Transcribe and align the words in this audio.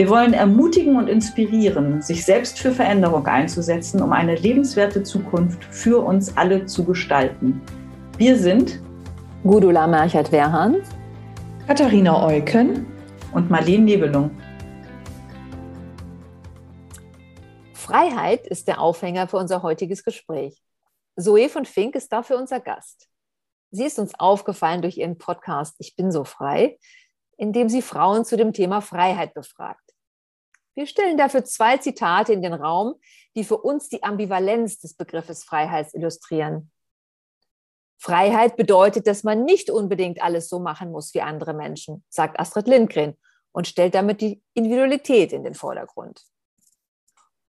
Wir 0.00 0.08
wollen 0.08 0.32
ermutigen 0.32 0.96
und 0.96 1.08
inspirieren, 1.08 2.00
sich 2.00 2.24
selbst 2.24 2.58
für 2.58 2.72
Veränderung 2.72 3.26
einzusetzen, 3.26 4.00
um 4.00 4.12
eine 4.12 4.34
lebenswerte 4.34 5.02
Zukunft 5.02 5.62
für 5.62 6.02
uns 6.02 6.38
alle 6.38 6.64
zu 6.64 6.86
gestalten. 6.86 7.60
Wir 8.16 8.38
sind 8.38 8.80
Gudula 9.42 9.86
Merchert-Werhan, 9.86 10.80
Katharina 11.66 12.26
Eucken 12.26 12.86
und 13.34 13.50
Marlene 13.50 13.84
Nebelung. 13.84 14.30
Freiheit 17.74 18.46
ist 18.46 18.68
der 18.68 18.80
Aufhänger 18.80 19.28
für 19.28 19.36
unser 19.36 19.62
heutiges 19.62 20.02
Gespräch. 20.02 20.62
Zoe 21.18 21.50
von 21.50 21.66
Fink 21.66 21.94
ist 21.94 22.10
dafür 22.10 22.38
unser 22.38 22.60
Gast. 22.60 23.06
Sie 23.70 23.84
ist 23.84 23.98
uns 23.98 24.18
aufgefallen 24.18 24.80
durch 24.80 24.96
ihren 24.96 25.18
Podcast 25.18 25.74
Ich 25.78 25.94
bin 25.94 26.10
so 26.10 26.24
frei, 26.24 26.78
in 27.36 27.52
dem 27.52 27.68
sie 27.68 27.82
Frauen 27.82 28.24
zu 28.24 28.38
dem 28.38 28.54
Thema 28.54 28.80
Freiheit 28.80 29.34
befragt. 29.34 29.89
Wir 30.74 30.86
stellen 30.86 31.16
dafür 31.16 31.44
zwei 31.44 31.76
Zitate 31.78 32.32
in 32.32 32.42
den 32.42 32.54
Raum, 32.54 32.94
die 33.34 33.44
für 33.44 33.58
uns 33.58 33.88
die 33.88 34.02
Ambivalenz 34.02 34.78
des 34.80 34.94
Begriffes 34.94 35.44
Freiheit 35.44 35.92
illustrieren. 35.94 36.70
Freiheit 37.98 38.56
bedeutet, 38.56 39.06
dass 39.06 39.24
man 39.24 39.44
nicht 39.44 39.68
unbedingt 39.68 40.22
alles 40.22 40.48
so 40.48 40.58
machen 40.58 40.90
muss 40.90 41.12
wie 41.12 41.20
andere 41.20 41.52
Menschen, 41.52 42.04
sagt 42.08 42.40
Astrid 42.40 42.66
Lindgren 42.66 43.18
und 43.52 43.66
stellt 43.66 43.94
damit 43.94 44.20
die 44.20 44.42
Individualität 44.54 45.32
in 45.32 45.44
den 45.44 45.54
Vordergrund. 45.54 46.24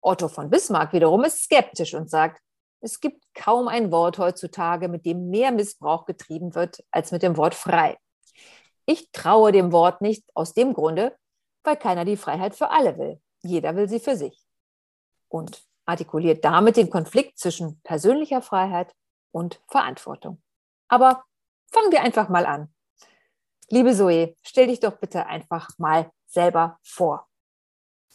Otto 0.01 0.27
von 0.27 0.49
Bismarck 0.49 0.93
wiederum 0.93 1.23
ist 1.25 1.43
skeptisch 1.43 1.93
und 1.93 2.09
sagt, 2.09 2.41
es 2.79 2.99
gibt 2.99 3.23
kaum 3.35 3.67
ein 3.67 3.91
Wort 3.91 4.17
heutzutage, 4.17 4.87
mit 4.87 5.05
dem 5.05 5.29
mehr 5.29 5.51
Missbrauch 5.51 6.05
getrieben 6.05 6.55
wird 6.55 6.83
als 6.89 7.11
mit 7.11 7.21
dem 7.21 7.37
Wort 7.37 7.53
frei. 7.53 7.99
Ich 8.87 9.11
traue 9.11 9.51
dem 9.51 9.71
Wort 9.71 10.01
nicht 10.01 10.25
aus 10.33 10.55
dem 10.55 10.73
Grunde, 10.73 11.15
weil 11.63 11.77
keiner 11.77 12.05
die 12.05 12.17
Freiheit 12.17 12.55
für 12.55 12.69
alle 12.69 12.97
will. 12.97 13.19
Jeder 13.43 13.75
will 13.75 13.89
sie 13.89 13.99
für 13.99 14.15
sich. 14.15 14.45
Und 15.27 15.63
artikuliert 15.85 16.43
damit 16.45 16.77
den 16.77 16.89
Konflikt 16.89 17.37
zwischen 17.37 17.81
persönlicher 17.81 18.41
Freiheit 18.41 18.93
und 19.31 19.61
Verantwortung. 19.67 20.41
Aber 20.87 21.23
fangen 21.71 21.91
wir 21.91 22.01
einfach 22.01 22.29
mal 22.29 22.45
an. 22.45 22.73
Liebe 23.69 23.93
Zoe, 23.93 24.35
stell 24.43 24.67
dich 24.67 24.79
doch 24.79 24.97
bitte 24.97 25.27
einfach 25.27 25.69
mal 25.77 26.11
selber 26.27 26.77
vor. 26.83 27.27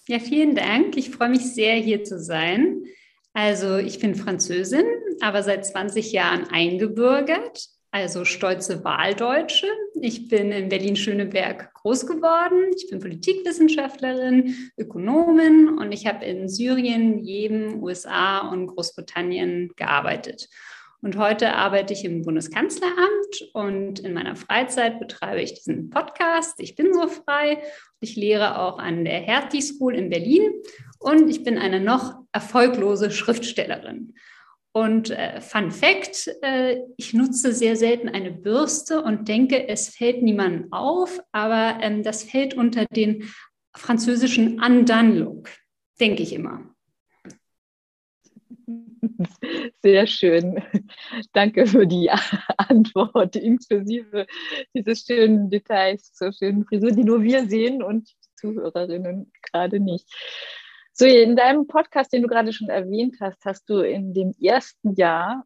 Ja, 0.06 0.20
vielen 0.20 0.55
Dank. 0.55 0.97
Ich 0.97 1.11
freue 1.11 1.30
mich 1.30 1.55
sehr, 1.55 1.74
hier 1.74 2.05
zu 2.05 2.20
sein. 2.20 2.84
Also 3.33 3.77
ich 3.77 3.98
bin 3.98 4.14
Französin, 4.14 4.86
aber 5.20 5.42
seit 5.42 5.67
20 5.67 6.12
Jahren 6.12 6.48
eingebürgert, 6.48 7.69
also 7.91 8.24
stolze 8.24 8.84
Wahldeutsche. 8.84 9.67
Ich 10.00 10.28
bin 10.28 10.52
in 10.52 10.68
Berlin-Schöneberg 10.68 11.73
groß 11.86 12.08
geworden. 12.08 12.73
Ich 12.77 12.91
bin 12.91 12.98
Politikwissenschaftlerin, 12.98 14.57
Ökonomin 14.77 15.69
und 15.79 15.92
ich 15.92 16.08
habe 16.08 16.24
in 16.24 16.48
Syrien, 16.48 17.20
Jemen, 17.20 17.80
USA 17.80 18.39
und 18.48 18.67
Großbritannien 18.67 19.70
gearbeitet. 19.77 20.48
Und 21.01 21.17
heute 21.17 21.55
arbeite 21.55 21.92
ich 21.92 22.05
im 22.05 22.23
Bundeskanzleramt 22.23 23.51
und 23.52 24.01
in 24.01 24.14
meiner 24.14 24.35
Freizeit 24.35 24.98
betreibe 24.98 25.41
ich 25.41 25.55
diesen 25.55 25.91
Podcast. 25.91 26.58
Ich 26.58 26.75
bin 26.75 26.92
so 26.92 27.07
frei. 27.07 27.63
Ich 28.01 28.17
lehre 28.17 28.58
auch 28.58 28.80
an 28.80 29.05
der 29.05 29.20
Hertie 29.20 29.63
School 29.63 29.95
in 29.95 30.11
Berlin 30.11 30.55
und 30.98 31.29
ich 31.29 31.45
bin 31.45 31.57
eine 31.57 31.79
noch 31.79 32.17
erfolglose 32.33 33.13
Schriftstellerin. 33.13 34.13
Und 34.77 35.09
äh, 35.09 35.41
Fun 35.41 35.70
Fact, 35.70 36.31
äh, 36.42 36.83
ich 36.98 37.14
nutze 37.14 37.55
sehr 37.55 37.77
selten 37.77 38.11
eine 38.11 38.31
Bürste 38.31 39.03
und 39.03 39.27
denke, 39.27 39.67
es 39.70 39.89
fällt 39.89 40.20
niemandem 40.20 40.70
auf, 40.70 41.19
aber 41.33 41.79
ähm, 41.81 42.03
das 42.03 42.25
fällt 42.25 42.53
unter 42.53 42.85
den 42.85 43.25
französischen 43.75 44.63
Undone-Look, 44.63 45.48
denke 45.98 46.23
ich 46.23 46.35
immer. 46.35 46.75
Sehr 49.83 50.07
schön. 50.07 50.63
Danke 51.33 51.67
für 51.67 51.87
die 51.87 52.11
Antwort, 52.58 53.35
inklusive 53.35 54.27
dieses 54.75 55.07
schönen 55.07 55.48
Details 55.48 56.13
zur 56.13 56.35
schönen 56.35 56.67
Frisur, 56.67 56.91
die 56.91 57.05
nur 57.05 57.23
wir 57.23 57.48
sehen 57.48 57.83
und 57.83 58.11
die 58.11 58.29
Zuhörerinnen 58.35 59.33
gerade 59.41 59.81
nicht. 59.81 60.07
So, 60.98 61.05
in 61.05 61.36
deinem 61.36 61.67
Podcast, 61.67 62.12
den 62.12 62.23
du 62.23 62.29
gerade 62.29 62.55
schon 62.55 62.70
erwähnt 62.70 63.17
hast, 63.20 63.45
hast 63.45 63.68
du 63.68 63.80
in 63.80 64.14
dem 64.14 64.34
ersten 64.40 64.95
Jahr 64.95 65.45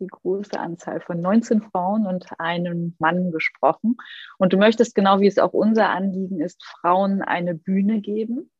die 0.00 0.06
große 0.06 0.58
Anzahl 0.58 1.02
von 1.02 1.20
19 1.20 1.60
Frauen 1.60 2.06
und 2.06 2.26
einem 2.38 2.96
Mann 2.98 3.30
gesprochen. 3.30 3.98
Und 4.38 4.54
du 4.54 4.56
möchtest, 4.56 4.94
genau 4.94 5.20
wie 5.20 5.26
es 5.26 5.38
auch 5.38 5.52
unser 5.52 5.90
Anliegen 5.90 6.40
ist, 6.40 6.64
Frauen 6.64 7.20
eine 7.20 7.54
Bühne 7.54 8.00
geben 8.00 8.50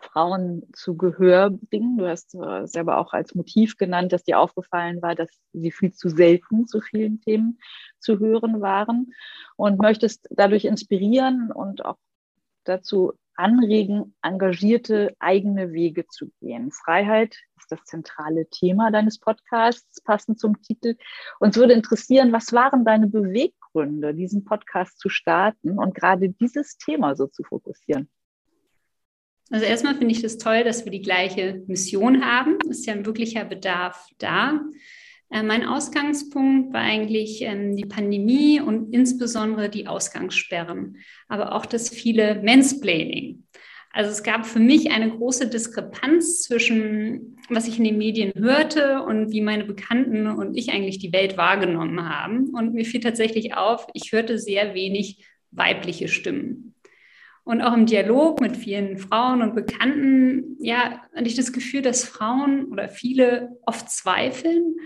Frauen 0.00 0.62
zu 0.72 0.96
Gehör 0.96 1.50
bringen. 1.50 1.98
Du 1.98 2.06
hast 2.06 2.34
äh, 2.34 2.66
selber 2.66 2.98
auch 2.98 3.12
als 3.12 3.34
Motiv 3.34 3.76
genannt, 3.76 4.12
dass 4.12 4.24
dir 4.24 4.38
aufgefallen 4.38 5.02
war, 5.02 5.14
dass 5.14 5.30
sie 5.52 5.70
viel 5.70 5.92
zu 5.92 6.08
selten 6.08 6.66
zu 6.66 6.80
vielen 6.80 7.20
Themen 7.20 7.58
zu 7.98 8.18
hören 8.18 8.60
waren 8.60 9.12
und 9.56 9.78
möchtest 9.78 10.28
dadurch 10.30 10.64
inspirieren 10.64 11.50
und 11.52 11.84
auch 11.84 11.98
dazu 12.64 13.12
anregen, 13.36 14.14
engagierte 14.22 15.14
eigene 15.18 15.72
Wege 15.72 16.06
zu 16.08 16.30
gehen. 16.40 16.70
Freiheit 16.72 17.36
ist 17.58 17.70
das 17.70 17.84
zentrale 17.84 18.46
Thema 18.50 18.90
deines 18.90 19.18
Podcasts, 19.18 20.00
passend 20.02 20.38
zum 20.38 20.60
Titel. 20.62 20.96
Uns 21.40 21.56
würde 21.56 21.74
interessieren, 21.74 22.32
was 22.32 22.52
waren 22.52 22.84
deine 22.84 23.06
Beweggründe, 23.06 24.14
diesen 24.14 24.44
Podcast 24.44 24.98
zu 24.98 25.08
starten 25.08 25.78
und 25.78 25.94
gerade 25.94 26.28
dieses 26.28 26.76
Thema 26.76 27.14
so 27.14 27.26
zu 27.26 27.42
fokussieren? 27.42 28.08
Also 29.50 29.66
erstmal 29.66 29.94
finde 29.94 30.12
ich 30.12 30.22
das 30.22 30.38
toll, 30.38 30.64
dass 30.64 30.84
wir 30.84 30.92
die 30.92 31.02
gleiche 31.02 31.62
Mission 31.66 32.24
haben. 32.24 32.58
Ist 32.70 32.86
ja 32.86 32.94
ein 32.94 33.04
wirklicher 33.04 33.44
Bedarf 33.44 34.08
da. 34.18 34.60
Äh, 35.32 35.42
mein 35.42 35.64
Ausgangspunkt 35.64 36.74
war 36.74 36.82
eigentlich 36.82 37.42
ähm, 37.42 37.74
die 37.74 37.86
Pandemie 37.86 38.60
und 38.60 38.92
insbesondere 38.92 39.70
die 39.70 39.86
Ausgangssperren, 39.86 40.98
aber 41.26 41.54
auch 41.54 41.64
das 41.64 41.88
viele 41.88 42.42
Mansplaining. 42.42 43.44
Also 43.94 44.10
es 44.10 44.22
gab 44.22 44.46
für 44.46 44.58
mich 44.58 44.90
eine 44.90 45.10
große 45.10 45.48
Diskrepanz 45.48 46.42
zwischen, 46.42 47.36
was 47.50 47.68
ich 47.68 47.78
in 47.78 47.84
den 47.84 47.98
Medien 47.98 48.32
hörte 48.34 49.02
und 49.02 49.32
wie 49.32 49.42
meine 49.42 49.64
Bekannten 49.64 50.26
und 50.26 50.56
ich 50.56 50.72
eigentlich 50.72 50.98
die 50.98 51.12
Welt 51.12 51.36
wahrgenommen 51.36 52.08
haben. 52.08 52.50
Und 52.50 52.72
mir 52.72 52.86
fiel 52.86 53.00
tatsächlich 53.00 53.54
auf, 53.54 53.86
ich 53.92 54.12
hörte 54.12 54.38
sehr 54.38 54.74
wenig 54.74 55.26
weibliche 55.50 56.08
Stimmen. 56.08 56.74
Und 57.44 57.60
auch 57.60 57.74
im 57.74 57.84
Dialog 57.84 58.40
mit 58.40 58.56
vielen 58.56 58.96
Frauen 58.96 59.42
und 59.42 59.54
Bekannten, 59.54 60.56
ja, 60.60 61.02
hatte 61.14 61.26
ich 61.26 61.34
das 61.34 61.52
Gefühl, 61.52 61.82
dass 61.82 62.04
Frauen 62.04 62.66
oder 62.66 62.88
viele 62.88 63.58
oft 63.66 63.90
zweifeln 63.90 64.76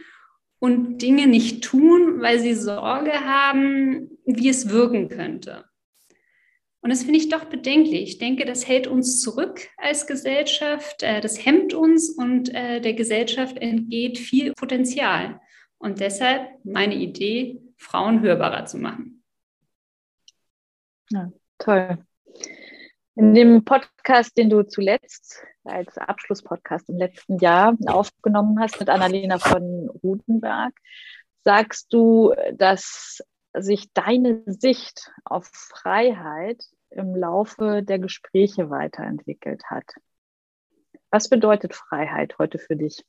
und 0.59 0.99
Dinge 0.99 1.27
nicht 1.27 1.65
tun, 1.65 2.21
weil 2.21 2.39
sie 2.41 2.55
Sorge 2.55 3.13
haben, 3.13 4.19
wie 4.25 4.49
es 4.49 4.71
wirken 4.71 5.09
könnte. 5.09 5.65
Und 6.81 6.91
das 6.91 7.03
finde 7.03 7.19
ich 7.19 7.29
doch 7.29 7.47
bedenklich. 7.47 8.03
Ich 8.03 8.19
denke, 8.19 8.45
das 8.45 8.69
hält 8.69 8.87
uns 8.87 9.21
zurück 9.21 9.69
als 9.77 10.07
Gesellschaft, 10.07 11.03
äh, 11.03 11.21
das 11.21 11.45
hemmt 11.45 11.75
uns 11.75 12.11
und 12.11 12.55
äh, 12.55 12.81
der 12.81 12.95
Gesellschaft 12.95 13.59
entgeht 13.59 14.19
viel 14.19 14.53
Potenzial. 14.53 15.41
Und 15.79 16.01
deshalb 16.01 16.49
meine 16.65 16.95
Idee, 16.95 17.61
Frauen 17.77 18.23
hörbarer 18.23 18.67
zu 18.67 18.79
machen. 18.79 19.23
Ja, 21.11 21.33
toll. 21.59 21.99
In 23.15 23.35
dem 23.35 23.65
Podcast, 23.65 24.37
den 24.37 24.51
du 24.51 24.63
zuletzt 24.63 25.43
als 25.67 25.97
Abschlusspodcast 25.99 26.89
im 26.89 26.99
letzten 26.99 27.39
Jahr 27.39 27.77
aufgenommen 27.87 28.59
hast 28.61 28.79
mit 28.81 28.89
Annalena 28.89 29.39
von 29.39 29.91
Rudenberg, 30.03 30.75
sagst 31.45 31.93
du, 31.93 32.35
dass 32.55 33.23
sich 33.53 33.93
deine 33.93 34.43
Sicht 34.47 35.13
auf 35.25 35.47
Freiheit 35.47 36.63
im 36.91 37.15
Laufe 37.15 37.83
der 37.83 37.99
Gespräche 37.99 38.71
weiterentwickelt 38.71 39.65
hat. 39.71 39.85
Was 41.11 41.29
bedeutet 41.29 41.75
Freiheit 41.75 42.37
heute 42.39 42.59
für 42.59 42.77
dich? 42.77 43.05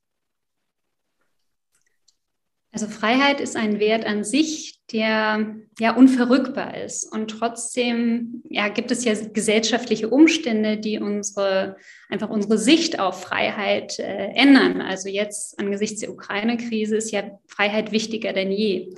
Also 2.72 2.88
Freiheit 2.88 3.40
ist 3.40 3.56
ein 3.56 3.80
Wert 3.80 4.06
an 4.06 4.24
sich, 4.24 4.81
der 4.92 5.56
ja 5.80 5.96
unverrückbar 5.96 6.78
ist. 6.78 7.12
Und 7.12 7.30
trotzdem 7.30 8.44
ja, 8.50 8.68
gibt 8.68 8.92
es 8.92 9.04
ja 9.04 9.14
gesellschaftliche 9.34 10.10
Umstände, 10.10 10.78
die 10.78 11.00
unsere, 11.00 11.78
einfach 12.10 12.30
unsere 12.30 12.58
Sicht 12.58 13.00
auf 13.00 13.22
Freiheit 13.22 14.00
äh, 14.00 14.31
ändern. 14.34 14.81
Also 14.81 15.10
jetzt 15.10 15.60
angesichts 15.60 16.02
der 16.02 16.12
Ukraine-Krise 16.12 16.98
ist 16.98 17.12
ja 17.12 17.40
Freiheit 17.48 17.92
wichtiger 17.92 18.34
denn 18.34 18.52
je. 18.52 18.94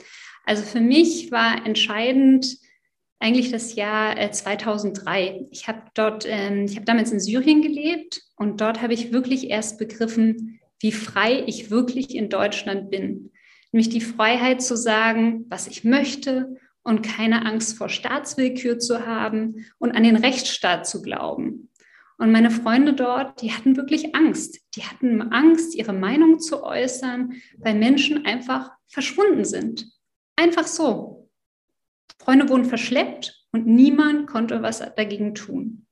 Also 0.46 0.64
für 0.64 0.82
mich 0.82 1.32
war 1.32 1.66
entscheidend 1.66 2.58
eigentlich 3.20 3.52
das 3.52 3.76
Jahr 3.76 4.18
äh, 4.18 4.32
2003. 4.32 5.48
Ich 5.52 5.68
habe 5.68 5.84
dort, 5.94 6.26
ähm, 6.28 6.66
ich 6.66 6.76
habe 6.76 6.86
damals 6.86 7.12
in 7.12 7.20
Syrien 7.20 7.62
gelebt 7.62 8.22
und 8.36 8.62
dort 8.62 8.82
habe 8.82 8.94
ich 8.94 9.12
wirklich 9.12 9.50
erst 9.50 9.78
begriffen, 9.78 10.60
wie 10.80 10.92
frei 10.92 11.44
ich 11.46 11.70
wirklich 11.70 12.16
in 12.16 12.30
Deutschland 12.30 12.90
bin 12.90 13.32
nämlich 13.72 13.90
die 13.90 14.02
Freiheit 14.02 14.62
zu 14.62 14.76
sagen, 14.76 15.46
was 15.50 15.68
ich 15.68 15.84
möchte 15.84 16.56
und 16.84 17.02
keine 17.02 17.46
Angst 17.46 17.78
vor 17.78 17.90
Staatswillkür 17.90 18.80
zu 18.80 19.06
haben 19.06 19.66
und 19.78 19.92
an 19.92 20.04
den 20.04 20.16
Rechtsstaat 20.16 20.88
zu 20.88 21.02
glauben. 21.02 21.70
Und 22.18 22.32
meine 22.32 22.52
Freunde 22.52 22.94
dort, 22.94 23.42
die 23.42 23.54
hatten 23.54 23.78
wirklich 23.78 24.14
Angst. 24.14 24.60
Die 24.76 24.84
hatten 24.84 25.22
Angst, 25.32 25.74
ihre 25.76 25.94
Meinung 25.94 26.40
zu 26.40 26.64
äußern, 26.64 27.34
weil 27.58 27.76
Menschen 27.76 28.26
einfach 28.26 28.72
verschwunden 28.88 29.46
sind. 29.46 29.90
Einfach 30.36 30.68
so. 30.68 31.30
Freunde 32.18 32.50
wurden 32.50 32.66
verschleppt 32.66 33.46
und 33.52 33.68
niemand 33.68 34.28
konnte 34.28 34.62
was 34.62 34.80
dagegen 34.80 35.34
tun. 35.34 35.86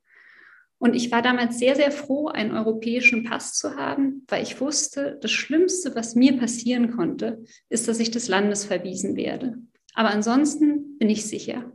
Und 0.79 0.95
ich 0.95 1.11
war 1.11 1.21
damals 1.21 1.57
sehr, 1.57 1.75
sehr 1.75 1.91
froh, 1.91 2.27
einen 2.27 2.51
europäischen 2.51 3.23
Pass 3.23 3.53
zu 3.55 3.75
haben, 3.75 4.23
weil 4.27 4.43
ich 4.43 4.61
wusste, 4.61 5.17
das 5.21 5.31
Schlimmste, 5.31 5.95
was 5.95 6.15
mir 6.15 6.37
passieren 6.37 6.91
konnte, 6.91 7.43
ist, 7.69 7.87
dass 7.87 7.99
ich 7.99 8.11
des 8.11 8.27
Landes 8.27 8.65
verwiesen 8.65 9.15
werde. 9.15 9.57
Aber 9.95 10.11
ansonsten 10.11 10.97
bin 10.99 11.09
ich 11.09 11.25
sicher. 11.25 11.71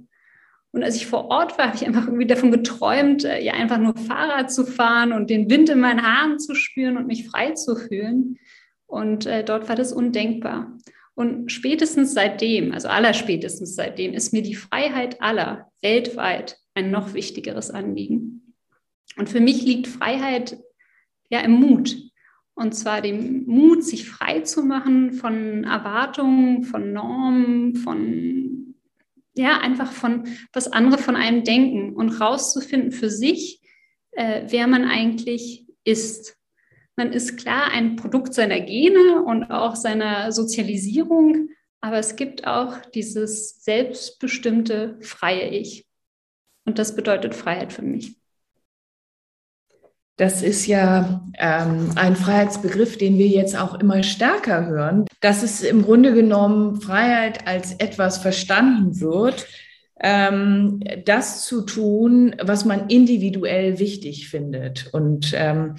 Und 0.71 0.85
als 0.85 0.97
ich 0.97 1.07
vor 1.07 1.27
Ort 1.27 1.59
war, 1.59 1.67
habe 1.67 1.77
ich 1.77 1.87
einfach 1.87 2.07
irgendwie 2.07 2.27
davon 2.27 2.51
geträumt, 2.51 3.25
äh, 3.25 3.43
ja 3.43 3.53
einfach 3.55 3.79
nur 3.79 3.95
Fahrrad 3.97 4.51
zu 4.51 4.65
fahren 4.65 5.13
und 5.13 5.29
den 5.29 5.51
Wind 5.51 5.69
in 5.69 5.81
meinen 5.81 6.03
Haaren 6.03 6.39
zu 6.39 6.55
spüren 6.55 6.97
und 6.97 7.07
mich 7.07 7.29
frei 7.29 7.53
zu 7.53 7.77
fühlen. 7.77 8.39
Und 8.87 9.27
äh, 9.27 9.45
dort 9.45 9.69
war 9.69 9.77
das 9.77 9.93
undenkbar. 9.93 10.79
Und 11.15 11.53
spätestens 11.53 12.15
seitdem, 12.15 12.73
also 12.73 12.89
allerspätestens 12.89 13.75
seitdem, 13.75 14.15
ist 14.15 14.33
mir 14.33 14.43
die 14.43 14.55
Freiheit 14.55 15.21
aller 15.21 15.71
weltweit 15.83 16.57
ein 16.75 16.91
noch 16.91 17.13
wichtigeres 17.13 17.71
Anliegen. 17.71 18.42
Und 19.17 19.29
für 19.29 19.41
mich 19.41 19.63
liegt 19.63 19.87
Freiheit 19.87 20.59
ja 21.29 21.41
im 21.41 21.53
Mut. 21.53 21.97
Und 22.55 22.75
zwar 22.75 23.01
dem 23.01 23.47
Mut, 23.47 23.83
sich 23.83 24.09
frei 24.09 24.41
zu 24.41 24.63
machen 24.63 25.13
von 25.13 25.65
Erwartungen, 25.65 26.65
von 26.65 26.93
Normen, 26.93 27.77
von, 27.77 28.75
ja, 29.35 29.59
einfach 29.59 29.91
von, 29.91 30.29
was 30.53 30.71
andere 30.71 30.99
von 30.99 31.17
einem 31.17 31.45
denken 31.45 31.95
und 31.95 32.21
rauszufinden 32.21 32.93
für 32.93 33.09
sich, 33.09 33.61
äh, 34.13 34.43
wer 34.49 34.67
man 34.67 34.85
eigentlich 34.85 35.67
ist. 35.85 36.37
Man 36.97 37.13
ist 37.13 37.39
klar 37.39 37.71
ein 37.71 37.97
Produkt 37.97 38.35
seiner 38.35 38.61
Gene 38.61 39.23
und 39.25 39.45
auch 39.45 39.75
seiner 39.75 40.31
Sozialisierung, 40.31 41.49
aber 41.81 41.99
es 41.99 42.17
gibt 42.17 42.47
auch 42.47 42.77
dieses 42.95 43.65
selbstbestimmte 43.65 44.99
freie 45.01 45.49
Ich. 45.49 45.87
Und 46.65 46.79
das 46.79 46.95
bedeutet 46.95 47.35
Freiheit 47.35 47.73
für 47.73 47.83
mich. 47.83 48.22
Das 50.23 50.41
ist 50.41 50.69
ja 50.69 51.21
ähm, 51.37 51.91
ein 51.97 52.15
Freiheitsbegriff, 52.15 52.97
den 52.97 53.19
wir 53.19 53.27
jetzt 53.27 53.59
auch 53.59 53.81
immer 53.81 54.05
stärker 54.05 54.67
hören, 54.67 55.05
dass 55.21 55.43
es 55.43 55.65
im 55.65 55.83
Grunde 55.83 56.15
genommen 56.15 56.81
Freiheit 56.81 57.49
als 57.49 57.73
etwas 57.73 58.19
verstanden 58.19 59.01
wird, 59.01 59.49
ähm, 60.01 60.79
das 61.07 61.45
zu 61.45 61.63
tun, 61.63 62.37
was 62.41 62.65
man 62.65 62.87
individuell 62.87 63.81
wichtig 63.81 64.29
findet. 64.29 64.91
Und 64.93 65.33
ähm, 65.35 65.75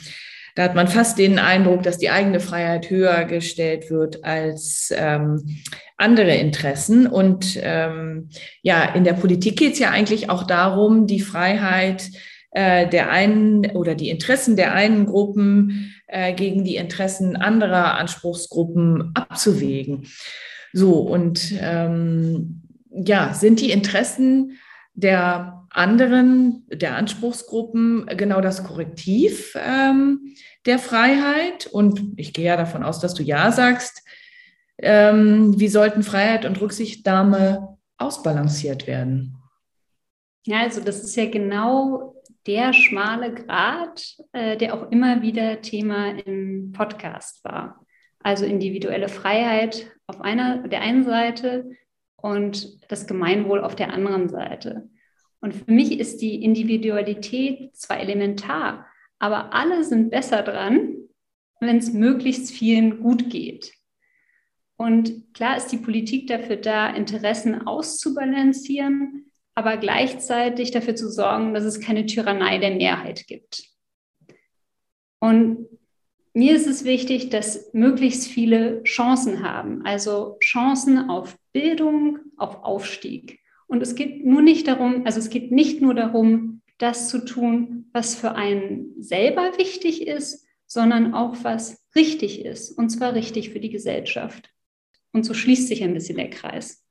da 0.55 0.63
hat 0.63 0.75
man 0.75 0.89
fast 0.89 1.17
den 1.19 1.39
Eindruck, 1.39 1.83
dass 1.83 1.97
die 1.97 2.09
eigene 2.09 2.41
Freiheit 2.41 2.89
höher 2.89 3.23
gestellt 3.23 3.89
wird 3.89 4.25
als 4.25 4.93
ähm, 4.93 5.61
andere 5.95 6.35
Interessen. 6.35 7.07
Und 7.07 7.57
ähm, 7.61 8.27
ja, 8.61 8.93
in 8.93 9.05
der 9.05 9.13
Politik 9.13 9.57
geht 9.57 9.73
es 9.75 9.79
ja 9.79 9.91
eigentlich 9.91 10.29
auch 10.29 10.43
darum, 10.43 11.07
die 11.07 11.21
Freiheit 11.21 12.09
äh, 12.53 12.87
der 12.87 13.09
einen 13.09 13.65
oder 13.71 13.95
die 13.95 14.09
Interessen 14.09 14.55
der 14.55 14.73
einen 14.73 15.05
Gruppen 15.05 15.95
äh, 16.07 16.33
gegen 16.33 16.63
die 16.63 16.75
Interessen 16.75 17.35
anderer 17.35 17.95
Anspruchsgruppen 17.95 19.11
abzuwägen. 19.15 20.07
So, 20.71 20.99
und 20.99 21.51
ähm, 21.59 22.61
ja, 22.91 23.33
sind 23.33 23.59
die 23.59 23.71
Interessen 23.71 24.59
der 24.93 25.65
anderen, 25.71 26.67
der 26.71 26.95
Anspruchsgruppen 26.95 28.05
genau 28.17 28.39
das 28.39 28.63
Korrektiv 28.63 29.57
ähm, 29.59 30.35
der 30.67 30.77
Freiheit? 30.77 31.65
Und 31.65 32.13
ich 32.17 32.33
gehe 32.33 32.45
ja 32.45 32.57
davon 32.57 32.83
aus, 32.83 32.99
dass 32.99 33.15
du 33.15 33.23
ja 33.23 33.51
sagst. 33.51 34.03
Ähm, 34.77 35.59
wie 35.59 35.69
sollten 35.69 36.03
Freiheit 36.03 36.45
und 36.45 36.61
Rücksichtnahme 36.61 37.77
ausbalanciert 37.97 38.85
werden? 38.85 39.37
Ja, 40.45 40.61
also 40.61 40.81
das 40.81 41.03
ist 41.03 41.15
ja 41.15 41.25
genau 41.27 42.12
der 42.47 42.73
schmale 42.73 43.33
Grat, 43.33 44.17
äh, 44.31 44.57
der 44.57 44.73
auch 44.73 44.91
immer 44.91 45.21
wieder 45.21 45.61
Thema 45.61 46.11
im 46.25 46.71
Podcast 46.71 47.43
war. 47.43 47.85
Also 48.19 48.45
individuelle 48.45 49.09
Freiheit 49.09 49.91
auf 50.07 50.21
einer, 50.21 50.67
der 50.67 50.81
einen 50.81 51.03
Seite 51.03 51.69
und 52.15 52.79
das 52.91 53.07
Gemeinwohl 53.07 53.61
auf 53.61 53.75
der 53.75 53.93
anderen 53.93 54.29
Seite. 54.29 54.89
Und 55.41 55.53
für 55.53 55.71
mich 55.71 55.99
ist 55.99 56.21
die 56.21 56.41
Individualität 56.43 57.75
zwar 57.75 57.99
elementar, 57.99 58.87
aber 59.19 59.53
alle 59.53 59.83
sind 59.83 60.09
besser 60.09 60.41
dran, 60.41 60.95
wenn 61.59 61.77
es 61.77 61.91
möglichst 61.93 62.51
vielen 62.51 63.01
gut 63.01 63.29
geht. 63.29 63.73
Und 64.77 65.33
klar 65.33 65.57
ist 65.57 65.67
die 65.67 65.77
Politik 65.77 66.27
dafür 66.27 66.57
da, 66.57 66.89
Interessen 66.89 67.67
auszubalancieren, 67.67 69.31
aber 69.55 69.77
gleichzeitig 69.77 70.71
dafür 70.71 70.95
zu 70.95 71.09
sorgen, 71.09 71.53
dass 71.53 71.63
es 71.63 71.79
keine 71.79 72.05
Tyrannei 72.05 72.57
der 72.57 72.71
Mehrheit 72.75 73.27
gibt. 73.27 73.63
Und 75.19 75.67
mir 76.33 76.55
ist 76.55 76.67
es 76.67 76.83
wichtig, 76.83 77.29
dass 77.29 77.71
möglichst 77.73 78.27
viele 78.27 78.81
Chancen 78.83 79.43
haben, 79.43 79.85
also 79.85 80.37
Chancen 80.39 81.09
auf 81.09 81.37
Bildung, 81.51 82.19
auf 82.37 82.63
Aufstieg. 82.63 83.39
Und 83.67 83.81
es 83.81 83.95
geht 83.95 84.25
nur 84.25 84.41
nicht 84.41 84.67
darum, 84.67 85.05
also 85.05 85.19
es 85.19 85.29
geht 85.29 85.51
nicht 85.51 85.81
nur 85.81 85.93
darum, 85.93 86.61
das 86.79 87.09
zu 87.09 87.23
tun, 87.23 87.89
was 87.93 88.15
für 88.15 88.33
einen 88.33 89.01
selber 89.01 89.57
wichtig 89.57 90.07
ist, 90.07 90.45
sondern 90.65 91.13
auch 91.13 91.35
was 91.43 91.83
richtig 91.95 92.43
ist, 92.43 92.71
und 92.71 92.89
zwar 92.89 93.13
richtig 93.13 93.51
für 93.51 93.59
die 93.59 93.69
Gesellschaft. 93.69 94.49
Und 95.11 95.23
so 95.23 95.35
schließt 95.35 95.67
sich 95.67 95.83
ein 95.83 95.93
bisschen 95.93 96.17
der 96.17 96.31
Kreis. 96.31 96.82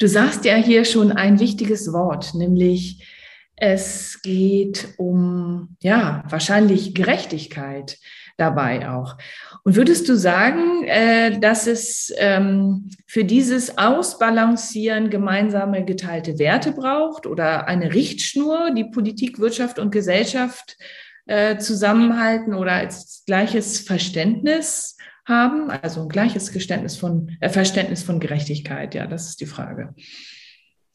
Du 0.00 0.08
sagst 0.08 0.46
ja 0.46 0.54
hier 0.54 0.86
schon 0.86 1.12
ein 1.12 1.40
wichtiges 1.40 1.92
Wort, 1.92 2.34
nämlich 2.34 3.06
es 3.54 4.22
geht 4.22 4.94
um, 4.96 5.76
ja, 5.82 6.24
wahrscheinlich 6.26 6.94
Gerechtigkeit 6.94 7.98
dabei 8.38 8.88
auch. 8.88 9.18
Und 9.62 9.76
würdest 9.76 10.08
du 10.08 10.16
sagen, 10.16 10.84
äh, 10.84 11.38
dass 11.38 11.66
es 11.66 12.10
ähm, 12.16 12.88
für 13.06 13.24
dieses 13.24 13.76
Ausbalancieren 13.76 15.10
gemeinsame 15.10 15.84
geteilte 15.84 16.38
Werte 16.38 16.72
braucht 16.72 17.26
oder 17.26 17.68
eine 17.68 17.92
Richtschnur, 17.92 18.70
die 18.74 18.84
Politik, 18.84 19.38
Wirtschaft 19.38 19.78
und 19.78 19.90
Gesellschaft 19.90 20.78
äh, 21.26 21.58
zusammenhalten 21.58 22.54
oder 22.54 22.72
als 22.72 23.22
gleiches 23.26 23.80
Verständnis 23.80 24.96
haben, 25.26 25.70
also 25.70 26.02
ein 26.02 26.08
gleiches 26.08 26.52
Geständnis 26.52 26.96
von, 26.96 27.36
äh, 27.40 27.48
Verständnis 27.48 28.02
von 28.02 28.20
Gerechtigkeit. 28.20 28.94
Ja, 28.94 29.06
das 29.06 29.28
ist 29.28 29.40
die 29.40 29.46
Frage. 29.46 29.94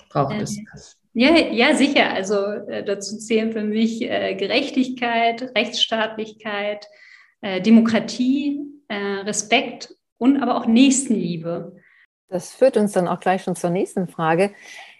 Braucht 0.09 0.41
es 0.41 0.57
das? 0.73 0.97
Ja, 1.13 1.35
ja, 1.35 1.75
sicher. 1.75 2.11
Also 2.13 2.45
äh, 2.45 2.83
dazu 2.83 3.17
zählen 3.17 3.51
für 3.51 3.63
mich 3.63 4.01
äh, 4.01 4.35
Gerechtigkeit, 4.35 5.51
Rechtsstaatlichkeit, 5.55 6.87
äh, 7.41 7.61
Demokratie, 7.61 8.59
äh, 8.87 8.95
Respekt 8.95 9.95
und 10.17 10.41
aber 10.41 10.57
auch 10.57 10.65
Nächstenliebe. 10.65 11.77
Das 12.27 12.53
führt 12.53 12.75
uns 12.75 12.91
dann 12.91 13.07
auch 13.07 13.19
gleich 13.19 13.43
schon 13.43 13.55
zur 13.55 13.69
nächsten 13.69 14.07
Frage. 14.07 14.53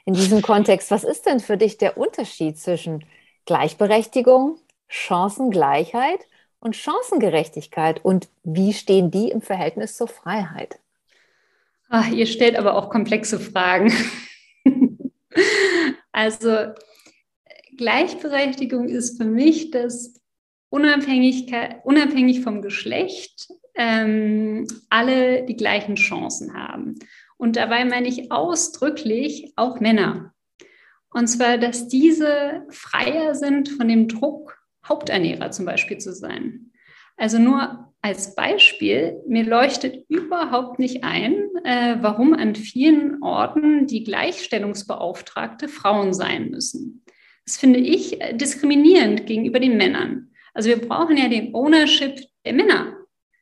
In 0.05 0.13
diesem 0.13 0.41
Kontext, 0.41 0.91
was 0.91 1.03
ist 1.03 1.25
denn 1.25 1.39
für 1.39 1.57
dich 1.57 1.77
der 1.77 1.97
Unterschied 1.97 2.59
zwischen 2.59 3.03
Gleichberechtigung, 3.45 4.59
Chancengleichheit 4.87 6.19
und 6.59 6.75
Chancengerechtigkeit 6.75 8.03
und 8.03 8.27
wie 8.43 8.73
stehen 8.73 9.11
die 9.11 9.29
im 9.29 9.41
Verhältnis 9.41 9.97
zur 9.97 10.07
Freiheit? 10.07 10.79
Ach, 11.89 12.09
ihr 12.09 12.25
stellt 12.25 12.55
aber 12.57 12.75
auch 12.75 12.89
komplexe 12.89 13.39
Fragen. 13.39 13.93
also 16.11 16.73
Gleichberechtigung 17.77 18.87
ist 18.89 19.17
für 19.17 19.25
mich 19.25 19.71
das 19.71 20.19
unabhängig, 20.69 21.51
unabhängig 21.83 22.41
vom 22.41 22.61
Geschlecht 22.61 23.47
ähm, 23.75 24.67
alle 24.89 25.43
die 25.45 25.55
gleichen 25.55 25.95
Chancen 25.95 26.53
haben. 26.53 26.95
Und 27.37 27.55
dabei 27.55 27.85
meine 27.85 28.07
ich 28.07 28.31
ausdrücklich 28.31 29.53
auch 29.55 29.79
Männer. 29.79 30.33
Und 31.09 31.27
zwar, 31.27 31.57
dass 31.57 31.87
diese 31.87 32.65
freier 32.69 33.35
sind 33.35 33.69
von 33.69 33.87
dem 33.87 34.07
Druck, 34.07 34.54
Haupternährer 34.87 35.51
zum 35.51 35.65
Beispiel 35.65 35.97
zu 35.97 36.13
sein. 36.13 36.71
Also 37.17 37.39
nur 37.39 37.93
als 38.01 38.35
Beispiel, 38.35 39.21
mir 39.27 39.43
leuchtet 39.43 40.05
überhaupt 40.09 40.79
nicht 40.79 41.03
ein, 41.03 41.33
äh, 41.63 41.97
warum 42.01 42.33
an 42.33 42.55
vielen 42.55 43.23
Orten 43.23 43.87
die 43.87 44.03
Gleichstellungsbeauftragte 44.03 45.67
Frauen 45.67 46.13
sein 46.13 46.51
müssen. 46.51 47.03
Das 47.45 47.57
finde 47.57 47.79
ich 47.79 48.21
äh, 48.21 48.33
diskriminierend 48.35 49.25
gegenüber 49.25 49.59
den 49.59 49.77
Männern. 49.77 50.31
Also 50.53 50.69
wir 50.69 50.79
brauchen 50.79 51.17
ja 51.17 51.29
den 51.29 51.55
Ownership 51.55 52.19
der 52.45 52.53
Männer. 52.53 52.97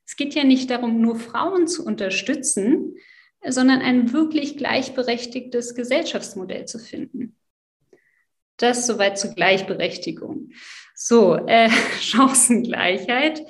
Es 0.05 0.15
geht 0.15 0.35
ja 0.35 0.43
nicht 0.43 0.69
darum, 0.69 1.01
nur 1.01 1.15
Frauen 1.15 1.67
zu 1.67 1.85
unterstützen, 1.85 2.95
sondern 3.45 3.81
ein 3.81 4.13
wirklich 4.13 4.57
gleichberechtigtes 4.57 5.75
Gesellschaftsmodell 5.75 6.65
zu 6.65 6.79
finden. 6.79 7.35
Das 8.57 8.87
soweit 8.87 9.17
zur 9.17 9.33
Gleichberechtigung. 9.33 10.51
So, 10.95 11.35
äh, 11.35 11.69
Chancengleichheit 11.99 13.43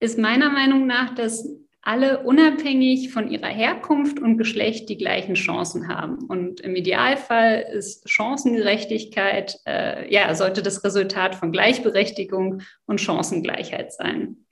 ist 0.00 0.18
meiner 0.18 0.50
Meinung 0.50 0.86
nach, 0.86 1.14
dass 1.14 1.46
alle 1.82 2.24
unabhängig 2.24 3.10
von 3.10 3.30
ihrer 3.30 3.48
Herkunft 3.48 4.20
und 4.20 4.36
Geschlecht 4.36 4.88
die 4.88 4.98
gleichen 4.98 5.34
Chancen 5.34 5.88
haben. 5.88 6.18
Und 6.26 6.60
im 6.60 6.76
Idealfall 6.76 7.64
ist 7.72 8.08
Chancengerechtigkeit, 8.08 9.58
äh, 9.66 10.12
ja, 10.12 10.34
sollte 10.34 10.62
das 10.62 10.84
Resultat 10.84 11.34
von 11.34 11.52
Gleichberechtigung 11.52 12.62
und 12.86 13.00
Chancengleichheit 13.00 13.92
sein. 13.92 14.44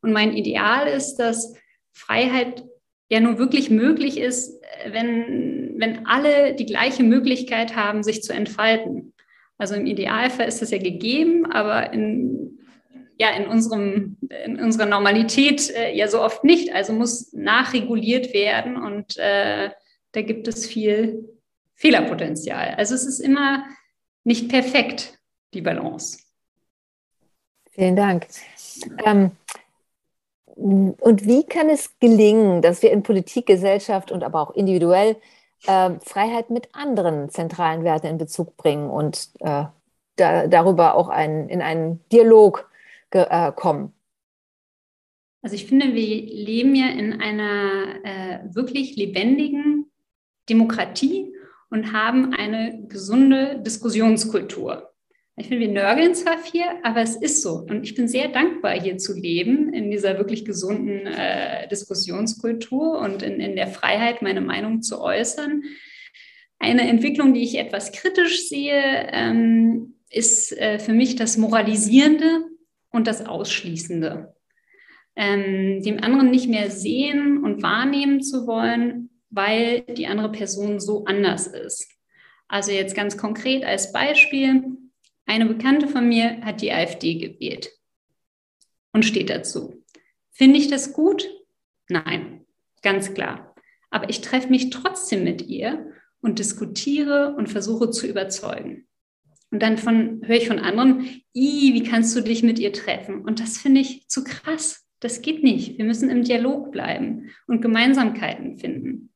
Und 0.00 0.12
mein 0.12 0.32
Ideal 0.32 0.86
ist, 0.86 1.16
dass 1.16 1.54
Freiheit 1.92 2.64
ja 3.08 3.18
nur 3.18 3.38
wirklich 3.38 3.68
möglich 3.68 4.18
ist, 4.18 4.62
wenn, 4.86 5.74
wenn 5.76 6.06
alle 6.06 6.54
die 6.54 6.66
gleiche 6.66 7.02
Möglichkeit 7.02 7.74
haben, 7.74 8.04
sich 8.04 8.22
zu 8.22 8.32
entfalten. 8.32 9.12
Also 9.58 9.74
im 9.74 9.86
Idealfall 9.86 10.46
ist 10.46 10.62
das 10.62 10.70
ja 10.70 10.78
gegeben, 10.78 11.46
aber 11.46 11.92
in, 11.92 12.58
ja, 13.18 13.30
in, 13.30 13.48
unserem, 13.48 14.16
in 14.44 14.60
unserer 14.60 14.86
Normalität 14.86 15.70
äh, 15.70 15.94
ja 15.94 16.06
so 16.08 16.22
oft 16.22 16.44
nicht. 16.44 16.72
Also 16.72 16.92
muss 16.92 17.32
nachreguliert 17.32 18.32
werden 18.32 18.76
und 18.76 19.16
äh, 19.18 19.70
da 20.12 20.22
gibt 20.22 20.46
es 20.48 20.66
viel 20.66 21.28
Fehlerpotenzial. 21.74 22.74
Also 22.76 22.94
es 22.94 23.04
ist 23.04 23.18
immer 23.18 23.64
nicht 24.24 24.48
perfekt, 24.48 25.18
die 25.54 25.60
Balance. 25.60 26.20
Vielen 27.70 27.96
Dank. 27.96 28.26
Ähm, 29.04 29.32
und 30.56 31.24
wie 31.24 31.44
kann 31.44 31.68
es 31.68 31.98
gelingen, 32.00 32.62
dass 32.62 32.82
wir 32.82 32.90
in 32.90 33.04
Politik, 33.04 33.46
Gesellschaft 33.46 34.10
und 34.10 34.24
aber 34.24 34.40
auch 34.40 34.54
individuell 34.54 35.16
äh, 35.66 35.90
Freiheit 36.00 36.50
mit 36.50 36.68
anderen 36.74 37.30
zentralen 37.30 37.84
Werten 37.84 38.06
in 38.06 38.18
Bezug 38.18 38.56
bringen 38.56 38.90
und 38.90 39.30
äh, 39.40 39.64
da, 40.16 40.46
darüber 40.46 40.94
auch 40.94 41.08
ein, 41.08 41.48
in 41.48 41.62
einen 41.62 42.00
Dialog 42.10 42.70
äh, 43.10 43.52
kommen? 43.52 43.92
Also 45.42 45.54
ich 45.54 45.66
finde, 45.66 45.94
wir 45.94 46.22
leben 46.22 46.74
ja 46.74 46.88
in 46.88 47.20
einer 47.20 48.04
äh, 48.04 48.54
wirklich 48.54 48.96
lebendigen 48.96 49.86
Demokratie 50.48 51.32
und 51.70 51.92
haben 51.92 52.34
eine 52.34 52.86
gesunde 52.88 53.60
Diskussionskultur. 53.60 54.87
Ich 55.38 55.46
finde, 55.46 55.66
wir 55.66 55.72
nörgeln 55.72 56.14
zwar 56.14 56.38
viel, 56.38 56.64
aber 56.82 57.00
es 57.00 57.14
ist 57.14 57.42
so. 57.42 57.64
Und 57.68 57.84
ich 57.84 57.94
bin 57.94 58.08
sehr 58.08 58.28
dankbar, 58.28 58.72
hier 58.72 58.98
zu 58.98 59.14
leben, 59.14 59.72
in 59.72 59.90
dieser 59.90 60.18
wirklich 60.18 60.44
gesunden 60.44 61.06
äh, 61.06 61.68
Diskussionskultur 61.68 62.98
und 62.98 63.22
in, 63.22 63.38
in 63.38 63.54
der 63.54 63.68
Freiheit, 63.68 64.20
meine 64.20 64.40
Meinung 64.40 64.82
zu 64.82 65.00
äußern. 65.00 65.62
Eine 66.58 66.88
Entwicklung, 66.88 67.34
die 67.34 67.44
ich 67.44 67.56
etwas 67.56 67.92
kritisch 67.92 68.48
sehe, 68.48 68.82
ähm, 69.12 69.94
ist 70.10 70.56
äh, 70.58 70.80
für 70.80 70.92
mich 70.92 71.14
das 71.14 71.36
Moralisierende 71.36 72.44
und 72.90 73.06
das 73.06 73.24
Ausschließende. 73.24 74.34
Ähm, 75.14 75.82
dem 75.82 76.02
anderen 76.02 76.30
nicht 76.30 76.48
mehr 76.48 76.70
sehen 76.70 77.44
und 77.44 77.62
wahrnehmen 77.62 78.22
zu 78.22 78.46
wollen, 78.48 79.10
weil 79.30 79.82
die 79.82 80.08
andere 80.08 80.32
Person 80.32 80.80
so 80.80 81.04
anders 81.04 81.46
ist. 81.46 81.92
Also 82.48 82.72
jetzt 82.72 82.96
ganz 82.96 83.16
konkret 83.16 83.64
als 83.64 83.92
Beispiel, 83.92 84.78
eine 85.28 85.46
Bekannte 85.46 85.88
von 85.88 86.08
mir 86.08 86.40
hat 86.40 86.62
die 86.62 86.72
AfD 86.72 87.14
gewählt 87.14 87.70
und 88.92 89.04
steht 89.04 89.30
dazu. 89.30 89.84
Finde 90.32 90.58
ich 90.58 90.68
das 90.68 90.92
gut? 90.92 91.28
Nein, 91.88 92.46
ganz 92.82 93.12
klar. 93.12 93.54
Aber 93.90 94.08
ich 94.08 94.22
treffe 94.22 94.48
mich 94.48 94.70
trotzdem 94.70 95.24
mit 95.24 95.42
ihr 95.42 95.92
und 96.20 96.38
diskutiere 96.38 97.34
und 97.36 97.48
versuche 97.48 97.90
zu 97.90 98.06
überzeugen. 98.06 98.86
Und 99.50 99.62
dann 99.62 99.78
von, 99.78 100.20
höre 100.24 100.36
ich 100.36 100.48
von 100.48 100.58
anderen, 100.58 101.22
wie 101.32 101.82
kannst 101.82 102.16
du 102.16 102.20
dich 102.20 102.42
mit 102.42 102.58
ihr 102.58 102.72
treffen? 102.72 103.22
Und 103.22 103.40
das 103.40 103.58
finde 103.58 103.80
ich 103.80 104.08
zu 104.08 104.24
krass. 104.24 104.86
Das 105.00 105.22
geht 105.22 105.42
nicht. 105.42 105.78
Wir 105.78 105.84
müssen 105.84 106.10
im 106.10 106.24
Dialog 106.24 106.72
bleiben 106.72 107.30
und 107.46 107.62
Gemeinsamkeiten 107.62 108.56
finden. 108.56 109.07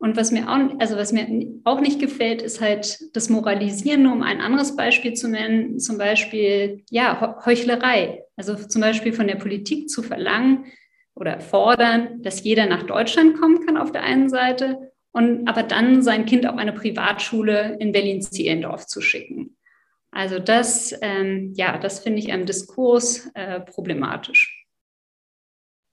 Und 0.00 0.16
was 0.16 0.30
mir 0.30 0.48
auch, 0.48 0.78
also 0.78 0.96
was 0.96 1.12
mir 1.12 1.26
auch 1.64 1.80
nicht 1.80 2.00
gefällt, 2.00 2.40
ist 2.40 2.60
halt 2.60 3.16
das 3.16 3.28
Moralisieren, 3.28 4.06
um 4.06 4.22
ein 4.22 4.40
anderes 4.40 4.76
Beispiel 4.76 5.14
zu 5.14 5.28
nennen, 5.28 5.80
zum 5.80 5.98
Beispiel, 5.98 6.84
ja, 6.90 7.36
Heuchlerei. 7.44 8.22
Also 8.36 8.54
zum 8.54 8.80
Beispiel 8.80 9.12
von 9.12 9.26
der 9.26 9.34
Politik 9.34 9.90
zu 9.90 10.04
verlangen 10.04 10.66
oder 11.16 11.40
fordern, 11.40 12.22
dass 12.22 12.44
jeder 12.44 12.66
nach 12.66 12.84
Deutschland 12.84 13.40
kommen 13.40 13.66
kann 13.66 13.76
auf 13.76 13.90
der 13.90 14.04
einen 14.04 14.28
Seite 14.28 14.92
und 15.10 15.48
aber 15.48 15.64
dann 15.64 16.00
sein 16.02 16.26
Kind 16.26 16.46
auf 16.46 16.56
eine 16.56 16.72
Privatschule 16.72 17.76
in 17.80 17.90
Berlin-Zehlendorf 17.90 18.86
zu 18.86 19.00
schicken. 19.00 19.56
Also 20.12 20.38
das, 20.38 20.94
ähm, 21.02 21.52
ja, 21.56 21.76
das 21.76 21.98
finde 21.98 22.20
ich 22.20 22.32
am 22.32 22.46
Diskurs 22.46 23.28
äh, 23.34 23.60
problematisch. 23.60 24.64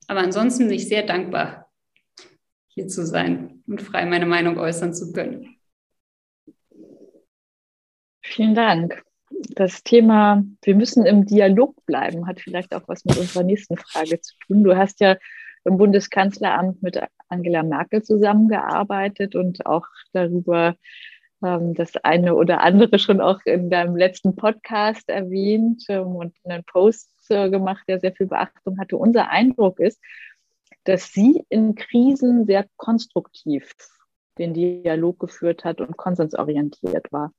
Aber 0.08 0.20
ansonsten 0.20 0.68
bin 0.68 0.76
ich 0.76 0.88
sehr 0.88 1.04
dankbar 1.04 1.65
hier 2.76 2.88
zu 2.88 3.06
sein 3.06 3.64
und 3.68 3.82
frei 3.82 4.06
meine 4.06 4.26
Meinung 4.26 4.58
äußern 4.58 4.94
zu 4.94 5.12
können. 5.12 5.56
Vielen 8.22 8.54
Dank. 8.54 9.02
Das 9.56 9.84
Thema, 9.84 10.44
wir 10.64 10.76
müssen 10.76 11.06
im 11.06 11.26
Dialog 11.26 11.86
bleiben, 11.86 12.28
hat 12.28 12.40
vielleicht 12.40 12.74
auch 12.76 12.88
was 12.88 13.06
mit 13.06 13.18
unserer 13.18 13.44
nächsten 13.44 13.78
Frage 13.78 14.20
zu 14.20 14.36
tun. 14.46 14.64
Du 14.64 14.76
hast 14.76 15.00
ja 15.00 15.18
im 15.64 15.78
Bundeskanzleramt 15.78 16.84
mit 16.84 17.00
Angela 17.30 17.64
Merkel 17.64 18.04
zusammengearbeitet 18.04 19.36
und 19.36 19.66
auch 19.66 19.88
darüber 20.14 20.76
ähm, 21.44 21.74
das 21.74 21.96
eine 21.98 22.36
oder 22.36 22.62
andere 22.62 23.00
schon 23.00 23.22
auch 23.22 23.40
in 23.46 23.70
deinem 23.70 23.96
letzten 23.96 24.36
Podcast 24.36 25.10
erwähnt 25.10 25.84
ähm, 25.90 26.08
und 26.16 26.36
einen 26.44 26.64
Post 26.64 27.10
äh, 27.30 27.50
gemacht, 27.50 27.84
der 27.88 28.00
sehr 28.00 28.14
viel 28.14 28.28
Beachtung 28.28 28.80
hatte. 28.80 28.98
Unser 28.98 29.30
Eindruck 29.30 29.80
ist, 29.80 30.02
dass 30.86 31.12
sie 31.12 31.44
in 31.50 31.76
Krisen 31.76 32.46
sehr 32.46 32.66
konstruktiv 32.78 33.74
den 34.38 34.54
Dialog 34.54 35.20
geführt 35.20 35.64
hat 35.64 35.82
und 35.82 35.98
konsensorientiert 35.98 37.12
war. 37.12 37.34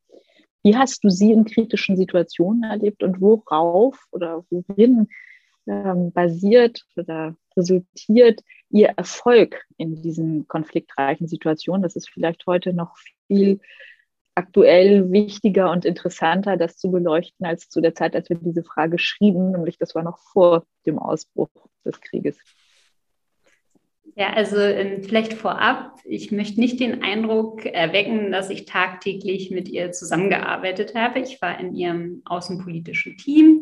Wie 0.63 0.77
hast 0.77 1.05
du 1.05 1.11
sie 1.11 1.33
in 1.33 1.45
kritischen 1.45 1.97
Situationen 1.97 2.65
erlebt 2.65 3.03
und 3.03 3.21
worauf 3.21 4.05
oder 4.11 4.45
worin 4.51 5.09
ähm, 5.67 6.13
basiert 6.13 6.85
oder 6.97 7.37
resultiert 7.57 8.41
ihr 8.71 8.89
Erfolg 8.97 9.65
in 9.77 10.03
diesen 10.03 10.49
konfliktreichen 10.49 11.29
Situationen? 11.29 11.83
Das 11.83 11.97
ist 11.97 12.11
vielleicht 12.11 12.47
heute 12.47 12.73
noch 12.73 12.97
viel 13.29 13.61
aktuell 14.35 15.11
wichtiger 15.13 15.71
und 15.71 15.85
interessanter, 15.85 16.57
das 16.57 16.77
zu 16.77 16.91
beleuchten, 16.91 17.47
als 17.47 17.69
zu 17.69 17.81
der 17.81 17.95
Zeit, 17.95 18.15
als 18.15 18.29
wir 18.29 18.37
diese 18.37 18.65
Frage 18.65 18.99
schrieben, 18.99 19.53
nämlich 19.53 19.79
das 19.79 19.95
war 19.95 20.03
noch 20.03 20.19
vor 20.19 20.67
dem 20.85 20.99
Ausbruch 20.99 21.49
des 21.85 22.01
Krieges. 22.01 22.39
Ja, 24.19 24.33
also 24.33 24.57
ähm, 24.57 25.03
vielleicht 25.03 25.35
vorab, 25.35 26.01
ich 26.05 26.33
möchte 26.33 26.59
nicht 26.59 26.81
den 26.81 27.03
Eindruck 27.03 27.67
erwecken, 27.67 28.33
dass 28.33 28.49
ich 28.49 28.65
tagtäglich 28.65 29.51
mit 29.51 29.69
ihr 29.69 29.93
zusammengearbeitet 29.93 30.95
habe. 30.95 31.19
Ich 31.19 31.43
war 31.43 31.61
in 31.61 31.75
ihrem 31.75 32.23
außenpolitischen 32.25 33.19
Team 33.19 33.61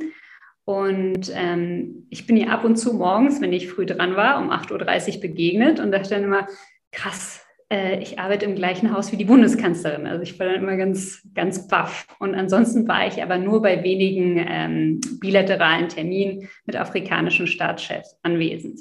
und 0.65 1.33
ähm, 1.35 2.07
ich 2.09 2.29
bin 2.29 2.37
ihr 2.37 2.53
ab 2.53 2.65
und 2.65 2.77
zu 2.77 2.95
morgens, 2.95 3.41
wenn 3.41 3.53
ich 3.53 3.69
früh 3.69 3.85
dran 3.85 4.15
war, 4.15 4.39
um 4.39 4.53
8.30 4.53 5.17
Uhr 5.17 5.21
begegnet 5.23 5.81
und 5.81 5.91
dachte 5.91 6.11
dann 6.11 6.25
immer, 6.25 6.47
krass, 6.93 7.45
äh, 7.69 8.01
ich 8.01 8.21
arbeite 8.21 8.45
im 8.45 8.55
gleichen 8.55 8.95
Haus 8.95 9.11
wie 9.11 9.17
die 9.17 9.25
Bundeskanzlerin. 9.25 10.07
Also 10.07 10.23
ich 10.23 10.39
war 10.39 10.47
dann 10.47 10.63
immer 10.63 10.77
ganz, 10.77 11.27
ganz 11.35 11.67
baff. 11.67 12.07
Und 12.21 12.37
ansonsten 12.37 12.87
war 12.87 13.09
ich 13.09 13.21
aber 13.21 13.39
nur 13.39 13.61
bei 13.61 13.83
wenigen 13.83 14.39
ähm, 14.49 15.01
bilateralen 15.21 15.89
Terminen 15.89 16.49
mit 16.65 16.77
afrikanischen 16.77 17.49
Staatschefs 17.49 18.17
anwesend. 18.23 18.81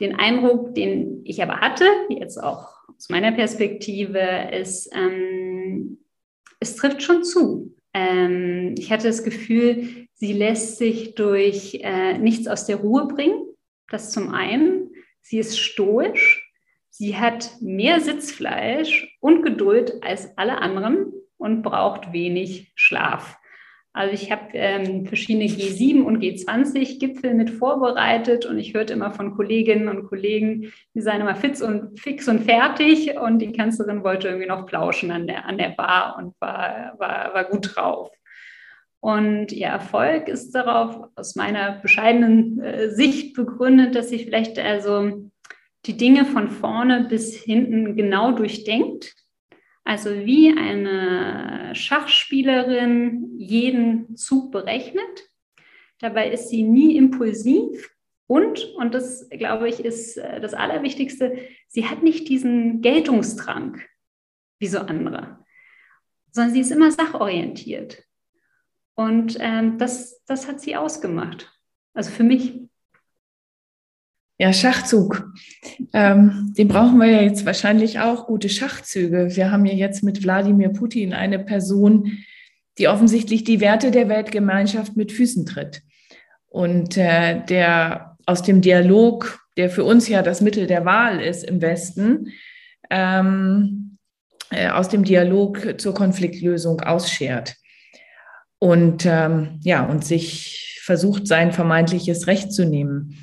Den 0.00 0.16
Eindruck, 0.16 0.74
den 0.74 1.20
ich 1.24 1.42
aber 1.42 1.60
hatte, 1.60 1.84
jetzt 2.08 2.38
auch 2.38 2.68
aus 2.96 3.08
meiner 3.10 3.32
Perspektive, 3.32 4.50
ist, 4.52 4.90
ähm, 4.94 5.98
es 6.58 6.76
trifft 6.76 7.02
schon 7.02 7.22
zu. 7.22 7.74
Ähm, 7.92 8.74
ich 8.78 8.90
hatte 8.90 9.06
das 9.06 9.24
Gefühl, 9.24 10.06
Sie 10.14 10.34
lässt 10.34 10.76
sich 10.76 11.14
durch 11.14 11.80
äh, 11.82 12.18
nichts 12.18 12.46
aus 12.46 12.66
der 12.66 12.76
Ruhe 12.76 13.08
bringen. 13.08 13.42
Das 13.88 14.12
zum 14.12 14.34
einen. 14.34 14.90
Sie 15.22 15.38
ist 15.38 15.58
stoisch. 15.58 16.52
Sie 16.90 17.16
hat 17.16 17.50
mehr 17.60 18.00
Sitzfleisch 18.00 19.16
und 19.20 19.42
Geduld 19.42 20.02
als 20.02 20.36
alle 20.36 20.58
anderen 20.58 21.12
und 21.38 21.62
braucht 21.62 22.12
wenig 22.12 22.72
Schlaf. 22.74 23.39
Also 23.92 24.14
ich 24.14 24.30
habe 24.30 24.50
ähm, 24.52 25.06
verschiedene 25.06 25.46
G7 25.46 26.02
und 26.02 26.22
G20-Gipfel 26.22 27.34
mit 27.34 27.50
vorbereitet 27.50 28.46
und 28.46 28.58
ich 28.58 28.72
hörte 28.72 28.92
immer 28.92 29.10
von 29.10 29.34
Kolleginnen 29.34 29.88
und 29.88 30.06
Kollegen, 30.06 30.72
die 30.94 31.00
seien 31.00 31.20
immer 31.20 31.34
fix 31.34 31.60
und, 31.60 31.98
fix 31.98 32.28
und 32.28 32.44
fertig 32.44 33.16
und 33.18 33.40
die 33.40 33.52
Kanzlerin 33.52 34.04
wollte 34.04 34.28
irgendwie 34.28 34.46
noch 34.46 34.66
plauschen 34.66 35.10
an 35.10 35.26
der, 35.26 35.44
an 35.44 35.58
der 35.58 35.70
Bar 35.70 36.16
und 36.18 36.34
war, 36.40 36.94
war, 36.98 37.34
war 37.34 37.44
gut 37.44 37.74
drauf. 37.74 38.10
Und 39.00 39.50
ihr 39.50 39.66
Erfolg 39.66 40.28
ist 40.28 40.52
darauf 40.52 41.08
aus 41.16 41.34
meiner 41.34 41.80
bescheidenen 41.80 42.60
äh, 42.60 42.90
Sicht 42.90 43.34
begründet, 43.34 43.96
dass 43.96 44.10
sie 44.10 44.18
vielleicht 44.18 44.58
also 44.58 45.30
die 45.86 45.96
Dinge 45.96 46.26
von 46.26 46.48
vorne 46.48 47.06
bis 47.08 47.34
hinten 47.34 47.96
genau 47.96 48.32
durchdenkt 48.32 49.14
also 49.84 50.10
wie 50.10 50.56
eine 50.56 51.74
Schachspielerin 51.74 53.38
jeden 53.38 54.16
Zug 54.16 54.52
berechnet. 54.52 55.30
Dabei 55.98 56.30
ist 56.30 56.48
sie 56.48 56.62
nie 56.62 56.96
impulsiv 56.96 57.90
und, 58.26 58.64
und 58.76 58.94
das 58.94 59.28
glaube 59.30 59.68
ich 59.68 59.84
ist 59.84 60.16
äh, 60.16 60.40
das 60.40 60.54
Allerwichtigste, 60.54 61.36
sie 61.66 61.86
hat 61.86 62.02
nicht 62.02 62.28
diesen 62.28 62.80
Geltungsdrang 62.80 63.80
wie 64.60 64.68
so 64.68 64.78
andere, 64.78 65.44
sondern 66.30 66.54
sie 66.54 66.60
ist 66.60 66.70
immer 66.70 66.92
sachorientiert. 66.92 68.04
Und 68.94 69.36
ähm, 69.40 69.78
das, 69.78 70.22
das 70.26 70.46
hat 70.46 70.60
sie 70.60 70.76
ausgemacht. 70.76 71.52
Also 71.94 72.10
für 72.10 72.22
mich. 72.22 72.69
Ja, 74.40 74.54
Schachzug. 74.54 75.34
Ähm, 75.92 76.54
den 76.56 76.66
brauchen 76.66 76.96
wir 76.96 77.10
ja 77.10 77.20
jetzt 77.20 77.44
wahrscheinlich 77.44 78.00
auch, 78.00 78.26
gute 78.26 78.48
Schachzüge. 78.48 79.36
Wir 79.36 79.50
haben 79.50 79.66
ja 79.66 79.74
jetzt 79.74 80.02
mit 80.02 80.24
Wladimir 80.24 80.70
Putin 80.70 81.12
eine 81.12 81.38
Person, 81.38 82.24
die 82.78 82.88
offensichtlich 82.88 83.44
die 83.44 83.60
Werte 83.60 83.90
der 83.90 84.08
Weltgemeinschaft 84.08 84.96
mit 84.96 85.12
Füßen 85.12 85.44
tritt. 85.44 85.82
Und 86.46 86.96
äh, 86.96 87.44
der 87.44 88.16
aus 88.24 88.40
dem 88.40 88.62
Dialog, 88.62 89.40
der 89.58 89.68
für 89.68 89.84
uns 89.84 90.08
ja 90.08 90.22
das 90.22 90.40
Mittel 90.40 90.66
der 90.66 90.86
Wahl 90.86 91.20
ist 91.20 91.44
im 91.44 91.60
Westen, 91.60 92.32
ähm, 92.88 93.98
äh, 94.48 94.70
aus 94.70 94.88
dem 94.88 95.04
Dialog 95.04 95.78
zur 95.78 95.92
Konfliktlösung 95.92 96.80
ausschert. 96.80 97.56
Und 98.58 99.04
ähm, 99.04 99.60
ja, 99.64 99.84
und 99.84 100.02
sich 100.02 100.80
versucht, 100.82 101.26
sein 101.26 101.52
vermeintliches 101.52 102.26
Recht 102.26 102.54
zu 102.54 102.64
nehmen. 102.64 103.18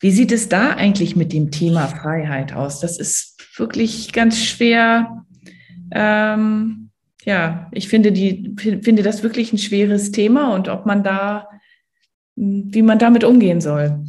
Wie 0.00 0.10
sieht 0.10 0.30
es 0.30 0.48
da 0.48 0.70
eigentlich 0.70 1.16
mit 1.16 1.32
dem 1.32 1.50
Thema 1.50 1.88
Freiheit 1.88 2.52
aus? 2.52 2.80
Das 2.80 2.98
ist 2.98 3.58
wirklich 3.58 4.12
ganz 4.12 4.38
schwer. 4.38 5.24
Ähm, 5.90 6.90
ja, 7.24 7.68
ich 7.72 7.88
finde, 7.88 8.12
die, 8.12 8.54
finde 8.58 9.02
das 9.02 9.22
wirklich 9.22 9.52
ein 9.52 9.58
schweres 9.58 10.12
Thema 10.12 10.54
und 10.54 10.68
ob 10.68 10.86
man 10.86 11.02
da, 11.02 11.48
wie 12.36 12.82
man 12.82 12.98
damit 12.98 13.24
umgehen 13.24 13.60
soll. 13.60 14.04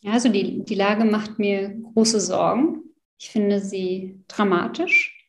Ja, 0.00 0.12
also 0.12 0.28
die, 0.30 0.64
die 0.64 0.74
Lage 0.74 1.04
macht 1.04 1.38
mir 1.38 1.76
große 1.94 2.20
Sorgen. 2.20 2.80
Ich 3.18 3.30
finde 3.30 3.60
sie 3.60 4.20
dramatisch. 4.26 5.28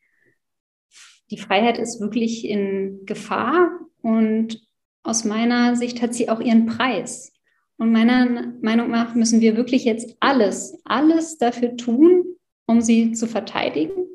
Die 1.29 1.37
Freiheit 1.37 1.77
ist 1.77 1.99
wirklich 1.99 2.47
in 2.47 3.05
Gefahr 3.05 3.69
und 4.01 4.59
aus 5.03 5.25
meiner 5.25 5.75
Sicht 5.75 6.01
hat 6.01 6.13
sie 6.13 6.29
auch 6.29 6.39
ihren 6.39 6.65
Preis. 6.65 7.33
Und 7.77 7.91
meiner 7.91 8.53
Meinung 8.61 8.91
nach 8.91 9.15
müssen 9.15 9.41
wir 9.41 9.57
wirklich 9.57 9.83
jetzt 9.83 10.15
alles, 10.19 10.79
alles 10.85 11.37
dafür 11.37 11.75
tun, 11.75 12.23
um 12.65 12.81
sie 12.81 13.13
zu 13.13 13.27
verteidigen. 13.27 14.05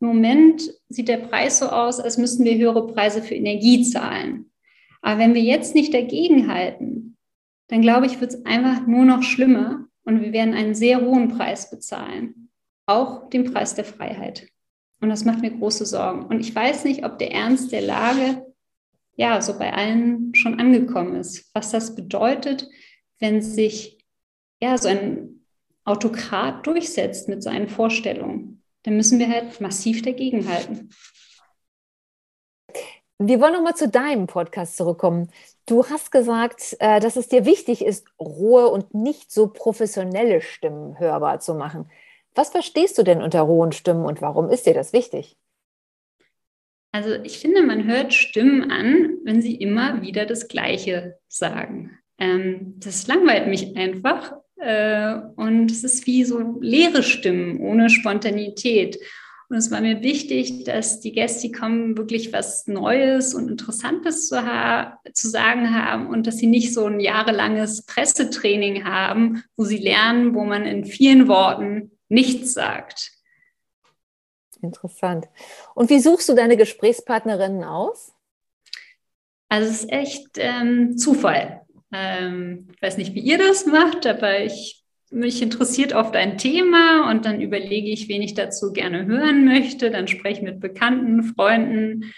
Im 0.00 0.08
Moment 0.08 0.62
sieht 0.88 1.08
der 1.08 1.18
Preis 1.18 1.58
so 1.58 1.66
aus, 1.66 2.00
als 2.00 2.18
müssten 2.18 2.44
wir 2.44 2.56
höhere 2.56 2.86
Preise 2.86 3.22
für 3.22 3.34
Energie 3.34 3.82
zahlen. 3.84 4.50
Aber 5.00 5.20
wenn 5.20 5.34
wir 5.34 5.42
jetzt 5.42 5.74
nicht 5.74 5.92
dagegenhalten, 5.94 7.16
dann 7.68 7.82
glaube 7.82 8.06
ich, 8.06 8.20
wird 8.20 8.34
es 8.34 8.44
einfach 8.44 8.86
nur 8.86 9.04
noch 9.04 9.22
schlimmer 9.22 9.86
und 10.04 10.20
wir 10.20 10.32
werden 10.32 10.54
einen 10.54 10.74
sehr 10.74 11.00
hohen 11.00 11.28
Preis 11.28 11.70
bezahlen. 11.70 12.50
Auch 12.86 13.30
den 13.30 13.52
Preis 13.52 13.74
der 13.74 13.84
Freiheit. 13.84 14.48
Und 15.00 15.08
das 15.08 15.24
macht 15.24 15.40
mir 15.40 15.50
große 15.50 15.86
Sorgen. 15.86 16.26
Und 16.26 16.40
ich 16.40 16.54
weiß 16.54 16.84
nicht, 16.84 17.04
ob 17.04 17.18
der 17.18 17.32
Ernst 17.32 17.72
der 17.72 17.82
Lage 17.82 18.46
ja 19.16 19.40
so 19.40 19.58
bei 19.58 19.72
allen 19.72 20.34
schon 20.34 20.58
angekommen 20.60 21.16
ist. 21.16 21.50
Was 21.54 21.70
das 21.70 21.94
bedeutet, 21.94 22.68
wenn 23.22 23.40
sich 23.40 24.04
ja 24.60 24.76
so 24.76 24.88
ein 24.88 25.46
Autokrat 25.84 26.66
durchsetzt 26.66 27.28
mit 27.28 27.42
seinen 27.42 27.68
Vorstellungen, 27.68 28.62
dann 28.82 28.96
müssen 28.96 29.20
wir 29.20 29.28
halt 29.28 29.60
massiv 29.60 30.02
dagegenhalten. 30.02 30.90
Wir 33.18 33.40
wollen 33.40 33.52
nochmal 33.52 33.76
zu 33.76 33.88
deinem 33.88 34.26
Podcast 34.26 34.76
zurückkommen. 34.76 35.30
Du 35.66 35.84
hast 35.84 36.10
gesagt, 36.10 36.76
äh, 36.80 36.98
dass 36.98 37.14
es 37.14 37.28
dir 37.28 37.44
wichtig 37.44 37.84
ist, 37.84 38.08
rohe 38.18 38.66
und 38.68 38.92
nicht 38.92 39.30
so 39.30 39.46
professionelle 39.46 40.40
Stimmen 40.40 40.98
hörbar 40.98 41.38
zu 41.38 41.54
machen. 41.54 41.88
Was 42.34 42.50
verstehst 42.50 42.98
du 42.98 43.04
denn 43.04 43.22
unter 43.22 43.42
rohen 43.42 43.70
Stimmen 43.70 44.04
und 44.04 44.20
warum 44.20 44.50
ist 44.50 44.66
dir 44.66 44.74
das 44.74 44.92
wichtig? 44.92 45.36
Also 46.90 47.14
ich 47.22 47.38
finde, 47.38 47.62
man 47.62 47.84
hört 47.84 48.14
Stimmen 48.14 48.72
an, 48.72 49.18
wenn 49.22 49.40
sie 49.40 49.54
immer 49.54 50.02
wieder 50.02 50.26
das 50.26 50.48
Gleiche 50.48 51.20
sagen. 51.28 52.01
Ähm, 52.22 52.74
das 52.78 53.08
langweilt 53.08 53.48
mich 53.48 53.76
einfach. 53.76 54.32
Äh, 54.56 55.16
und 55.34 55.72
es 55.72 55.82
ist 55.82 56.06
wie 56.06 56.24
so 56.24 56.58
leere 56.60 57.02
Stimmen 57.02 57.58
ohne 57.58 57.90
Spontanität. 57.90 58.98
Und 59.48 59.56
es 59.56 59.72
war 59.72 59.80
mir 59.80 60.02
wichtig, 60.02 60.64
dass 60.64 61.00
die 61.00 61.12
Gäste, 61.12 61.48
die 61.48 61.52
kommen, 61.52 61.98
wirklich 61.98 62.32
was 62.32 62.68
Neues 62.68 63.34
und 63.34 63.50
Interessantes 63.50 64.28
zu, 64.28 64.36
zu 65.12 65.28
sagen 65.28 65.74
haben 65.74 66.06
und 66.06 66.26
dass 66.26 66.38
sie 66.38 66.46
nicht 66.46 66.72
so 66.72 66.86
ein 66.86 67.00
jahrelanges 67.00 67.84
Pressetraining 67.84 68.84
haben, 68.84 69.42
wo 69.56 69.64
sie 69.64 69.78
lernen, 69.78 70.34
wo 70.34 70.44
man 70.44 70.64
in 70.64 70.84
vielen 70.84 71.26
Worten 71.26 71.90
nichts 72.08 72.54
sagt. 72.54 73.10
Interessant. 74.62 75.28
Und 75.74 75.90
wie 75.90 75.98
suchst 75.98 76.28
du 76.28 76.34
deine 76.34 76.56
Gesprächspartnerinnen 76.56 77.64
aus? 77.64 78.14
Also 79.48 79.68
es 79.68 79.80
ist 79.80 79.92
echt 79.92 80.28
ähm, 80.36 80.96
Zufall. 80.96 81.61
Ähm, 81.92 82.68
ich 82.74 82.82
weiß 82.82 82.96
nicht, 82.96 83.14
wie 83.14 83.20
ihr 83.20 83.38
das 83.38 83.66
macht, 83.66 84.06
aber 84.06 84.40
ich, 84.44 84.82
mich 85.10 85.42
interessiert 85.42 85.94
oft 85.94 86.16
ein 86.16 86.38
Thema 86.38 87.10
und 87.10 87.26
dann 87.26 87.40
überlege 87.40 87.90
ich, 87.90 88.08
wen 88.08 88.22
ich 88.22 88.34
dazu 88.34 88.72
gerne 88.72 89.06
hören 89.06 89.44
möchte. 89.44 89.90
Dann 89.90 90.08
spreche 90.08 90.38
ich 90.38 90.42
mit 90.42 90.60
Bekannten, 90.60 91.22
Freunden 91.22 92.12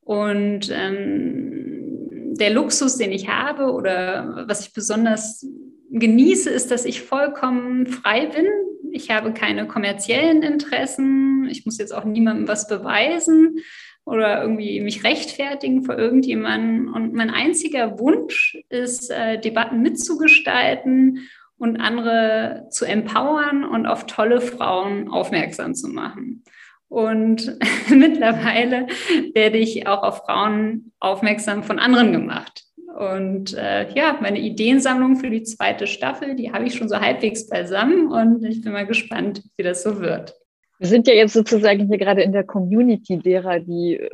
und 0.00 0.70
ähm, 0.72 2.34
der 2.38 2.50
Luxus, 2.50 2.96
den 2.96 3.12
ich 3.12 3.28
habe 3.28 3.72
oder 3.72 4.44
was 4.46 4.66
ich 4.66 4.72
besonders 4.72 5.44
genieße, 5.90 6.50
ist, 6.50 6.70
dass 6.70 6.84
ich 6.84 7.02
vollkommen 7.02 7.86
frei 7.86 8.26
bin. 8.26 8.46
Ich 8.92 9.10
habe 9.10 9.32
keine 9.32 9.66
kommerziellen 9.66 10.42
Interessen. 10.42 11.48
Ich 11.50 11.64
muss 11.64 11.78
jetzt 11.78 11.92
auch 11.92 12.04
niemandem 12.04 12.46
was 12.46 12.68
beweisen 12.68 13.58
oder 14.06 14.40
irgendwie 14.40 14.80
mich 14.80 15.04
rechtfertigen 15.04 15.82
vor 15.82 15.98
irgendjemandem. 15.98 16.94
Und 16.94 17.12
mein 17.12 17.28
einziger 17.28 17.98
Wunsch 17.98 18.56
ist, 18.70 19.10
äh, 19.10 19.38
Debatten 19.38 19.82
mitzugestalten 19.82 21.28
und 21.58 21.78
andere 21.78 22.68
zu 22.70 22.84
empowern 22.84 23.64
und 23.64 23.86
auf 23.86 24.06
tolle 24.06 24.40
Frauen 24.40 25.10
aufmerksam 25.10 25.74
zu 25.74 25.88
machen. 25.88 26.44
Und 26.88 27.58
mittlerweile 27.90 28.86
werde 29.34 29.58
ich 29.58 29.88
auch 29.88 30.04
auf 30.04 30.18
Frauen 30.18 30.92
aufmerksam 31.00 31.64
von 31.64 31.80
anderen 31.80 32.12
gemacht. 32.12 32.62
Und 32.96 33.54
äh, 33.54 33.92
ja, 33.92 34.18
meine 34.22 34.38
Ideensammlung 34.38 35.16
für 35.16 35.30
die 35.30 35.42
zweite 35.42 35.88
Staffel, 35.88 36.36
die 36.36 36.52
habe 36.52 36.64
ich 36.64 36.76
schon 36.76 36.88
so 36.88 36.98
halbwegs 37.00 37.48
beisammen 37.48 38.06
und 38.06 38.44
ich 38.44 38.62
bin 38.62 38.72
mal 38.72 38.86
gespannt, 38.86 39.42
wie 39.56 39.64
das 39.64 39.82
so 39.82 40.00
wird. 40.00 40.34
Wir 40.78 40.88
sind 40.88 41.06
ja 41.06 41.14
jetzt 41.14 41.32
sozusagen 41.32 41.86
hier 41.88 41.98
gerade 41.98 42.22
in 42.22 42.32
der 42.32 42.44
Community 42.44 43.18
derer, 43.18 43.60
die 43.60 43.98
äh, 43.98 44.10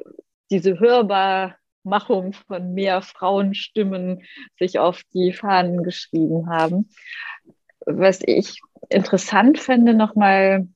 diese 0.50 0.78
Hörbarmachung 0.78 2.34
von 2.34 2.74
mehr 2.74 3.02
Frauenstimmen 3.02 4.22
sich 4.58 4.78
auf 4.78 5.02
die 5.14 5.32
Fahnen 5.32 5.82
geschrieben 5.82 6.50
haben. 6.50 6.90
Was 7.86 8.20
ich 8.24 8.60
interessant 8.90 9.58
finde, 9.58 9.94
nochmal 9.94 10.68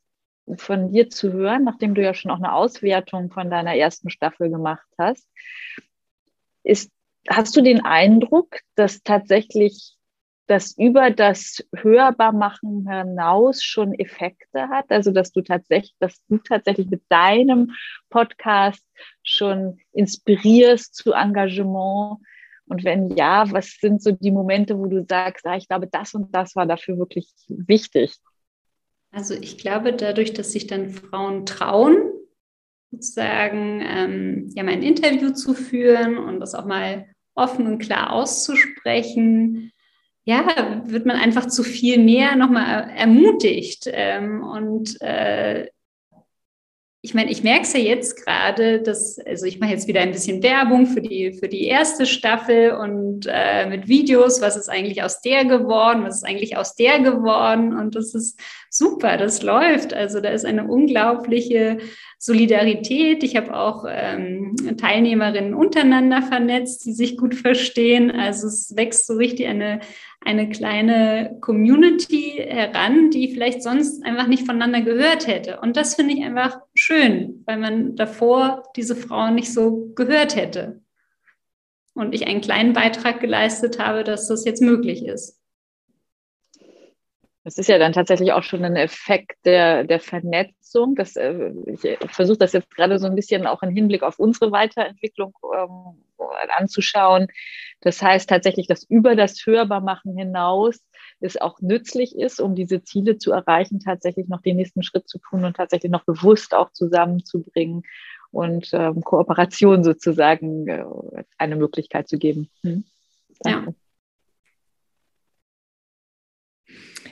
von 0.57 0.93
dir 0.93 1.11
zu 1.11 1.33
hören, 1.33 1.65
nachdem 1.65 1.95
du 1.95 2.03
ja 2.03 2.15
schon 2.15 2.31
auch 2.31 2.39
eine 2.39 2.53
Auswertung 2.53 3.31
von 3.31 3.51
deiner 3.51 3.75
ersten 3.77 4.11
Staffel 4.11 4.49
gemacht 4.49 4.87
hast, 4.99 5.29
ist, 6.63 6.91
hast 7.29 7.57
du 7.57 7.63
den 7.63 7.85
Eindruck, 7.85 8.61
dass 8.75 9.03
tatsächlich 9.03 9.96
das 10.47 10.77
über 10.79 11.11
das 11.11 11.65
Hörbarmachen 11.75 12.89
hinaus 12.89 13.63
schon 13.63 13.95
Effekte 13.95 14.69
hat? 14.69 14.87
Also, 14.91 15.11
dass 15.11 15.33
du 15.33 15.43
tatsächlich, 15.43 15.95
dass 15.99 16.21
du 16.29 16.39
tatsächlich 16.39 16.89
mit 16.89 17.03
deinem 17.09 17.73
Podcast 18.11 18.87
schon 19.23 19.79
inspirierst 19.93 20.95
zu 20.95 21.13
Engagement? 21.13 22.19
Und 22.69 22.85
wenn 22.85 23.11
ja, 23.17 23.51
was 23.53 23.77
sind 23.81 24.03
so 24.03 24.13
die 24.13 24.33
Momente, 24.33 24.79
wo 24.79 24.87
du 24.87 25.05
sagst, 25.09 25.47
ah, 25.47 25.57
ich 25.57 25.69
glaube, 25.69 25.87
das 25.87 26.15
und 26.15 26.35
das 26.35 26.57
war 26.57 26.67
dafür 26.67 26.99
wirklich 26.99 27.29
wichtig? 27.49 28.17
Also 29.13 29.35
ich 29.35 29.59
glaube, 29.59 29.93
dadurch, 29.93 30.33
dass 30.33 30.53
sich 30.53 30.67
dann 30.67 30.91
Frauen 30.91 31.47
trauen, 31.47 32.13
sozusagen 32.91 33.81
ähm, 33.83 34.51
ja 34.55 34.63
mein 34.63 34.83
Interview 34.83 35.31
zu 35.31 35.55
führen 35.55 36.19
und 36.19 36.41
das 36.41 36.55
auch 36.55 36.67
mal 36.67 37.07
offen 37.35 37.67
und 37.67 37.79
klar 37.79 38.13
auszusprechen, 38.13 39.73
ja, 40.27 40.83
wird 40.87 41.07
man 41.07 41.17
einfach 41.17 41.47
zu 41.47 41.63
viel 41.63 41.99
mehr 41.99 42.35
nochmal 42.35 42.91
ermutigt. 42.91 43.89
Ähm, 43.93 44.43
und 44.43 45.01
äh, 45.01 45.69
ich 47.01 47.15
meine, 47.15 47.31
ich 47.31 47.45
merke 47.45 47.63
es 47.63 47.73
ja 47.73 47.79
jetzt 47.79 48.25
gerade, 48.25 48.83
dass, 48.83 49.21
also 49.21 49.47
ich 49.47 49.61
mache 49.61 49.71
jetzt 49.71 49.87
wieder 49.87 50.01
ein 50.01 50.11
bisschen 50.11 50.43
Werbung 50.43 50.87
für 50.87 51.01
die, 51.01 51.33
für 51.33 51.47
die 51.47 51.67
erste 51.67 52.05
Staffel 52.05 52.73
und 52.73 53.29
äh, 53.31 53.69
mit 53.69 53.87
Videos, 53.87 54.41
was 54.41 54.57
ist 54.57 54.69
eigentlich 54.69 55.05
aus 55.05 55.21
der 55.21 55.45
geworden, 55.45 56.03
was 56.03 56.17
ist 56.17 56.25
eigentlich 56.25 56.57
aus 56.57 56.75
der 56.75 56.99
geworden 56.99 57.77
und 57.77 57.95
das 57.95 58.13
ist 58.13 58.41
super, 58.69 59.19
das 59.19 59.43
läuft. 59.43 59.95
Also 59.95 60.21
da 60.21 60.31
ist 60.31 60.45
eine 60.45 60.67
unglaubliche 60.67 61.79
Solidarität. 62.19 63.23
Ich 63.23 63.37
habe 63.37 63.55
auch 63.55 63.85
ähm, 63.89 64.57
Teilnehmerinnen 64.77 65.55
untereinander 65.55 66.23
vernetzt, 66.23 66.85
die 66.87 66.93
sich 66.93 67.17
gut 67.17 67.37
verstehen. 67.37 68.11
Also 68.11 68.49
es 68.49 68.75
wächst 68.75 69.07
so 69.07 69.15
richtig 69.15 69.47
eine, 69.47 69.79
eine 70.21 70.49
kleine 70.49 71.39
Community 71.41 72.45
heran, 72.49 73.11
die 73.11 73.33
vielleicht 73.33 73.63
sonst 73.63 74.05
einfach 74.05 74.27
nicht 74.27 74.47
voneinander 74.47 74.81
gehört 74.81 75.27
hätte. 75.27 75.61
Und 75.61 75.77
das 75.77 75.95
finde 75.95 76.15
ich 76.15 76.25
einfach 76.25 76.59
schön, 76.75 77.43
weil 77.47 77.59
man 77.59 77.97
davor 77.97 78.65
diese 78.77 78.97
Frauen 78.97 79.37
nicht 79.37 79.53
so 79.53 79.93
gehört 79.95 80.35
hätte. 80.35 80.81
Und 81.95 82.15
ich 82.15 82.27
einen 82.27 82.41
kleinen 82.41 82.73
Beitrag 82.73 83.21
geleistet 83.21 83.79
habe, 83.79 84.05
dass 84.05 84.29
das 84.29 84.45
jetzt 84.45 84.61
möglich 84.61 85.07
ist. 85.07 85.41
Das 87.45 87.59
ist 87.59 87.69
ja 87.69 87.79
dann 87.79 87.93
tatsächlich 87.93 88.33
auch 88.33 88.43
schon 88.43 88.65
ein 88.65 88.75
Effekt 88.75 89.37
der, 89.45 89.85
der 89.85 90.01
Vernetzung. 90.01 90.97
Das, 90.97 91.15
äh, 91.15 91.53
ich 91.67 91.97
versuche 92.11 92.39
das 92.39 92.53
jetzt 92.53 92.75
gerade 92.75 92.99
so 92.99 93.07
ein 93.07 93.15
bisschen 93.15 93.47
auch 93.47 93.63
im 93.63 93.71
Hinblick 93.71 94.03
auf 94.03 94.19
unsere 94.19 94.51
Weiterentwicklung 94.51 95.33
ähm, 95.57 96.03
anzuschauen. 96.57 97.29
Das 97.81 98.03
heißt 98.03 98.29
tatsächlich, 98.29 98.67
dass 98.67 98.85
über 98.85 99.17
das 99.17 99.45
Hörbarmachen 99.45 100.17
hinaus 100.17 100.81
es 101.21 101.41
auch 101.41 101.61
nützlich 101.61 102.17
ist, 102.17 102.41
um 102.41 102.55
diese 102.55 102.83
Ziele 102.83 103.19
zu 103.19 103.33
erreichen, 103.33 103.81
tatsächlich 103.81 104.29
noch 104.29 104.43
den 104.43 104.57
nächsten 104.57 104.83
Schritt 104.83 105.09
zu 105.09 105.19
tun 105.19 105.45
und 105.45 105.57
tatsächlich 105.57 105.91
noch 105.91 106.05
bewusst 106.05 106.55
auch 106.55 106.73
zusammenzubringen 106.73 107.83
und 108.31 108.71
ähm, 108.73 109.03
Kooperation 109.03 109.83
sozusagen 109.85 110.69
äh, 110.69 110.85
eine 111.39 111.57
Möglichkeit 111.57 112.09
zu 112.09 112.19
geben. 112.19 112.51
Hm? 112.63 112.85
Ja. 113.45 113.67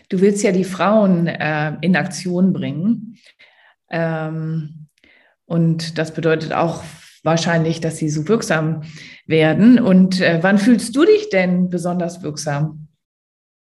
Du 0.08 0.20
willst 0.20 0.42
ja 0.42 0.52
die 0.52 0.64
Frauen 0.64 1.26
äh, 1.26 1.76
in 1.80 1.96
Aktion 1.96 2.52
bringen. 2.52 3.18
Ähm, 3.90 4.88
und 5.46 5.98
das 5.98 6.14
bedeutet 6.14 6.52
auch 6.52 6.82
wahrscheinlich, 7.24 7.80
dass 7.80 7.96
sie 7.96 8.08
so 8.08 8.28
wirksam 8.28 8.82
werden. 9.26 9.80
Und 9.80 10.20
äh, 10.20 10.38
wann 10.42 10.58
fühlst 10.58 10.94
du 10.94 11.04
dich 11.04 11.30
denn 11.30 11.70
besonders 11.70 12.22
wirksam? 12.22 12.86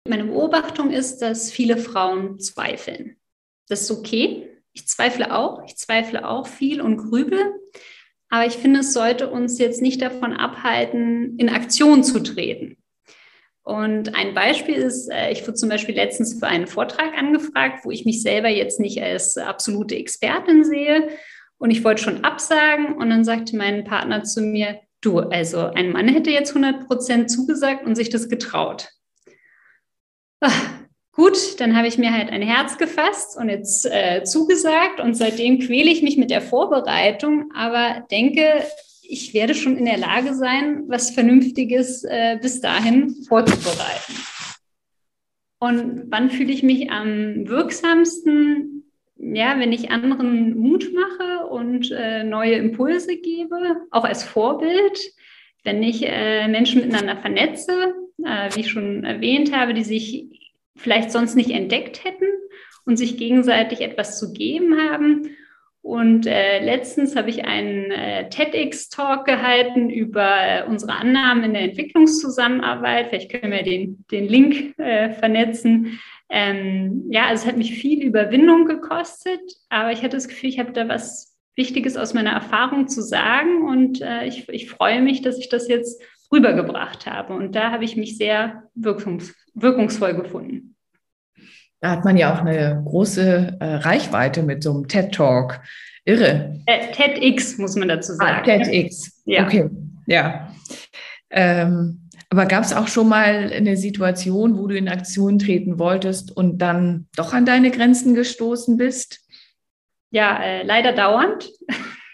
Meine 0.08 0.26
Beobachtung 0.26 0.92
ist, 0.92 1.24
dass 1.24 1.52
viele 1.52 1.78
Frauen 1.78 2.40
zweifeln. 2.40 3.16
Das 3.68 3.82
ist 3.82 3.92
okay. 3.92 4.48
Ich 4.74 4.88
zweifle 4.88 5.36
auch. 5.36 5.64
Ich 5.66 5.78
zweifle 5.78 6.28
auch 6.28 6.46
viel 6.46 6.82
und 6.82 6.98
grübel. 6.98 7.40
Aber 8.30 8.46
ich 8.46 8.54
finde, 8.54 8.82
es 8.82 8.94
sollte 8.94 9.30
uns 9.30 9.58
jetzt 9.58 9.82
nicht 9.82 10.02
davon 10.02 10.34
abhalten, 10.34 11.40
in 11.40 11.50
Aktion 11.50 12.04
zu 12.04 12.22
treten. 12.22 12.78
Und 13.64 14.16
ein 14.16 14.36
Beispiel 14.36 14.76
ist, 14.76 15.12
äh, 15.12 15.32
ich 15.32 15.42
wurde 15.42 15.56
zum 15.56 15.70
Beispiel 15.70 15.96
letztens 15.96 16.38
für 16.40 16.46
einen 16.46 16.68
Vortrag 16.68 17.18
angefragt, 17.18 17.84
wo 17.84 17.90
ich 17.90 18.06
mich 18.06 18.22
selber 18.22 18.50
jetzt 18.50 18.80
nicht 18.80 19.02
als 19.02 19.38
absolute 19.38 19.96
Expertin 19.96 20.64
sehe. 20.64 21.08
Und 21.58 21.72
ich 21.72 21.84
wollte 21.84 22.04
schon 22.04 22.24
absagen. 22.24 22.96
Und 22.96 23.10
dann 23.10 23.24
sagte 23.24 23.56
mein 23.56 23.84
Partner 23.84 24.24
zu 24.24 24.42
mir, 24.42 24.80
du, 25.02 25.20
also 25.20 25.60
ein 25.60 25.92
Mann 25.92 26.08
hätte 26.08 26.32
jetzt 26.32 26.50
100 26.50 26.88
Prozent 26.88 27.32
zugesagt 27.32 27.86
und 27.86 27.96
sich 27.96 28.10
das 28.10 28.30
getraut. 28.30 28.90
Ach, 30.42 30.70
gut, 31.12 31.60
dann 31.60 31.76
habe 31.76 31.88
ich 31.88 31.98
mir 31.98 32.12
halt 32.12 32.30
ein 32.30 32.42
Herz 32.42 32.78
gefasst 32.78 33.38
und 33.38 33.50
jetzt 33.50 33.86
äh, 33.86 34.24
zugesagt. 34.24 35.00
Und 35.00 35.16
seitdem 35.16 35.60
quäle 35.60 35.92
ich 35.92 36.02
mich 36.02 36.18
mit 36.18 36.30
der 36.30 36.42
Vorbereitung, 36.42 37.52
aber 37.56 38.06
denke, 38.12 38.64
ich 39.02 39.34
werde 39.34 39.54
schon 39.54 39.78
in 39.78 39.86
der 39.86 39.98
Lage 39.98 40.34
sein, 40.34 40.84
was 40.88 41.12
Vernünftiges 41.12 42.04
äh, 42.04 42.38
bis 42.42 42.62
dahin 42.62 43.16
vorzubereiten. 43.28 44.14
Und 45.60 46.12
wann 46.12 46.30
fühle 46.30 46.52
ich 46.52 46.64
mich 46.64 46.92
am 46.92 47.48
wirksamsten? 47.48 48.75
Ja, 49.18 49.60
wenn 49.60 49.72
ich 49.72 49.92
anderen 49.92 50.58
Mut 50.58 50.92
mache 50.94 51.48
und 51.48 51.92
äh, 51.92 52.24
neue 52.24 52.56
Impulse 52.56 53.18
gebe, 53.18 53.58
auch 53.92 54.04
als 54.04 54.24
Vorbild, 54.24 55.00
wenn 55.64 55.82
ich 55.82 56.06
äh, 56.06 56.48
Menschen 56.48 56.82
miteinander 56.82 57.18
vernetze, 57.18 57.94
äh, 58.24 58.54
wie 58.54 58.62
ich 58.62 58.70
schon 58.70 59.04
erwähnt 59.04 59.56
habe, 59.56 59.74
die 59.74 59.84
sich 59.84 60.28
vielleicht 60.76 61.12
sonst 61.12 61.36
nicht 61.36 61.52
entdeckt 61.52 62.04
hätten 62.04 62.28
und 62.86 62.98
sich 62.98 63.18
gegenseitig 63.18 63.82
etwas 63.82 64.20
zu 64.20 64.34
geben 64.34 64.80
haben 64.80 65.30
und 65.86 66.26
äh, 66.26 66.66
letztens 66.66 67.16
habe 67.16 67.30
ich 67.30 67.46
einen 67.46 67.92
äh, 67.92 68.28
TEDx-Talk 68.28 69.24
gehalten 69.24 69.92
über 69.92 70.28
äh, 70.42 70.64
unsere 70.68 70.94
Annahmen 70.94 71.44
in 71.44 71.54
der 71.54 71.62
Entwicklungszusammenarbeit. 71.62 73.10
Vielleicht 73.10 73.30
können 73.30 73.52
wir 73.52 73.62
den, 73.62 74.04
den 74.10 74.28
Link 74.28 74.74
vernetzen. 74.76 76.00
Ähm, 76.30 77.06
ja, 77.10 77.28
also 77.28 77.44
es 77.44 77.48
hat 77.48 77.58
mich 77.58 77.74
viel 77.76 78.04
Überwindung 78.04 78.66
gekostet, 78.66 79.42
aber 79.70 79.92
ich 79.92 80.00
hatte 80.00 80.18
das 80.18 80.28
Gefühl, 80.28 80.50
ich 80.50 80.60
habe 80.60 80.72
da 80.72 80.88
was 80.88 81.36
Wichtiges 81.56 81.96
aus 81.98 82.14
meiner 82.14 82.32
Erfahrung 82.32 82.88
zu 82.88 83.02
sagen 83.02 83.64
und 83.68 84.02
äh, 84.02 84.26
ich, 84.26 84.50
ich 84.50 84.70
freue 84.70 85.02
mich, 85.02 85.22
dass 85.22 85.38
ich 85.38 85.50
das 85.50 85.68
jetzt 85.68 86.02
rübergebracht 86.32 87.06
habe. 87.06 87.34
Und 87.34 87.56
da 87.56 87.72
habe 87.72 87.86
ich 87.86 87.96
mich 87.96 88.18
sehr 88.18 88.64
wirkungs 88.74 89.34
wirkungsvoll 89.54 90.16
gefunden. 90.16 90.76
Da 91.80 91.92
hat 91.92 92.04
man 92.04 92.18
ja 92.18 92.34
auch 92.34 92.42
eine 92.42 92.82
große 92.84 93.58
äh, 93.60 93.66
Reichweite 93.76 94.44
mit 94.44 94.64
so 94.64 94.74
einem 94.74 94.88
TED-Talk. 94.88 95.62
Irre. 96.04 96.60
Äh, 96.66 96.92
TEDx 96.92 97.58
muss 97.58 97.76
man 97.76 97.88
dazu 97.88 98.14
ah, 98.14 98.16
sagen. 98.16 98.38
Ah, 98.40 98.44
TEDx. 98.44 99.22
Ja. 99.26 99.46
Okay, 99.46 99.70
ja. 100.08 100.52
Ähm, 101.30 102.05
aber 102.36 102.48
gab 102.48 102.66
es 102.66 102.74
auch 102.74 102.90
schon 102.90 103.08
mal 103.08 103.50
eine 103.54 103.78
Situation, 103.78 104.58
wo 104.58 104.68
du 104.68 104.76
in 104.76 104.90
Aktion 104.90 105.40
treten 105.40 105.80
wolltest 105.80 106.36
und 106.36 106.58
dann 106.58 107.08
doch 107.16 107.32
an 107.32 107.46
deine 107.46 107.72
Grenzen 107.72 108.14
gestoßen 108.14 108.76
bist? 108.76 109.22
Ja, 110.12 110.44
äh, 110.44 110.64
leider 110.64 110.92
dauernd. 110.92 111.50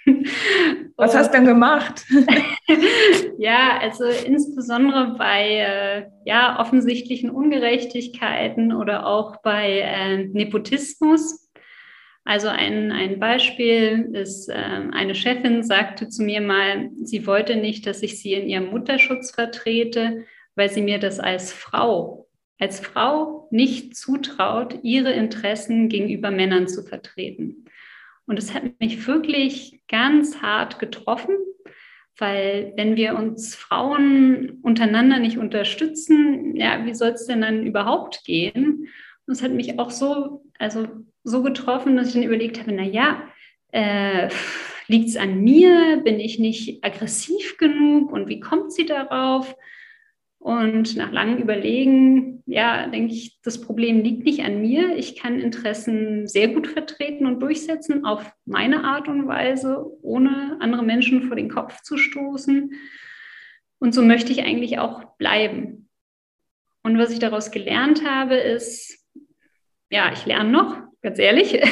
Was 0.95 1.15
hast 1.15 1.29
du 1.33 1.37
denn 1.37 1.47
gemacht? 1.47 2.05
ja, 3.39 3.79
also 3.79 4.03
insbesondere 4.05 5.15
bei 5.17 5.57
äh, 5.57 6.09
ja, 6.25 6.59
offensichtlichen 6.59 7.31
Ungerechtigkeiten 7.31 8.73
oder 8.73 9.07
auch 9.07 9.37
bei 9.41 9.79
äh, 9.79 10.25
Nepotismus. 10.25 11.40
Also 12.23 12.49
ein, 12.49 12.91
ein 12.91 13.19
Beispiel 13.19 14.09
ist, 14.13 14.47
äh, 14.49 14.53
eine 14.53 15.15
Chefin 15.15 15.63
sagte 15.63 16.07
zu 16.07 16.23
mir 16.23 16.41
mal, 16.41 16.91
sie 17.01 17.25
wollte 17.25 17.55
nicht, 17.55 17.87
dass 17.87 18.03
ich 18.03 18.19
sie 18.21 18.33
in 18.33 18.47
ihrem 18.47 18.69
Mutterschutz 18.69 19.31
vertrete, 19.31 20.25
weil 20.55 20.69
sie 20.69 20.81
mir 20.81 20.99
das 20.99 21.19
als 21.19 21.51
Frau, 21.51 22.27
als 22.59 22.79
Frau 22.79 23.47
nicht 23.49 23.95
zutraut, 23.95 24.79
ihre 24.83 25.11
Interessen 25.11 25.89
gegenüber 25.89 26.29
Männern 26.29 26.67
zu 26.67 26.83
vertreten. 26.83 27.65
Und 28.27 28.37
es 28.37 28.53
hat 28.53 28.79
mich 28.79 29.07
wirklich 29.07 29.81
ganz 29.87 30.41
hart 30.41 30.77
getroffen, 30.77 31.35
weil 32.17 32.73
wenn 32.75 32.95
wir 32.95 33.15
uns 33.15 33.55
Frauen 33.55 34.59
untereinander 34.61 35.17
nicht 35.17 35.39
unterstützen, 35.39 36.55
ja, 36.55 36.85
wie 36.85 36.93
soll 36.93 37.09
es 37.09 37.25
denn 37.25 37.41
dann 37.41 37.65
überhaupt 37.65 38.23
gehen? 38.25 38.87
Und 39.25 39.33
es 39.33 39.41
hat 39.41 39.51
mich 39.51 39.79
auch 39.79 39.89
so, 39.89 40.43
also 40.59 40.87
so 41.23 41.43
getroffen, 41.43 41.95
dass 41.95 42.07
ich 42.07 42.13
dann 42.13 42.23
überlegt 42.23 42.59
habe, 42.59 42.71
na 42.71 42.83
ja, 42.83 43.23
äh, 43.71 44.29
liegt 44.87 45.09
es 45.09 45.17
an 45.17 45.41
mir? 45.41 46.01
Bin 46.03 46.19
ich 46.19 46.39
nicht 46.39 46.83
aggressiv 46.83 47.57
genug? 47.57 48.11
Und 48.11 48.27
wie 48.27 48.39
kommt 48.39 48.73
sie 48.73 48.85
darauf? 48.85 49.55
Und 50.39 50.95
nach 50.95 51.11
langem 51.11 51.37
Überlegen, 51.37 52.41
ja, 52.47 52.87
denke 52.87 53.13
ich, 53.13 53.39
das 53.43 53.61
Problem 53.61 54.01
liegt 54.01 54.23
nicht 54.25 54.43
an 54.43 54.61
mir. 54.61 54.95
Ich 54.97 55.15
kann 55.15 55.39
Interessen 55.39 56.27
sehr 56.27 56.47
gut 56.47 56.65
vertreten 56.65 57.27
und 57.27 57.39
durchsetzen 57.41 58.05
auf 58.05 58.33
meine 58.45 58.83
Art 58.83 59.07
und 59.07 59.27
Weise, 59.27 59.85
ohne 60.01 60.57
andere 60.59 60.81
Menschen 60.81 61.23
vor 61.23 61.35
den 61.35 61.47
Kopf 61.47 61.83
zu 61.83 61.95
stoßen. 61.95 62.73
Und 63.77 63.93
so 63.93 64.01
möchte 64.01 64.31
ich 64.31 64.43
eigentlich 64.43 64.79
auch 64.79 65.15
bleiben. 65.17 65.89
Und 66.81 66.97
was 66.97 67.11
ich 67.11 67.19
daraus 67.19 67.51
gelernt 67.51 68.03
habe, 68.03 68.35
ist, 68.35 69.07
ja, 69.91 70.11
ich 70.11 70.25
lerne 70.25 70.49
noch, 70.49 70.81
ganz 71.01 71.19
ehrlich. 71.19 71.59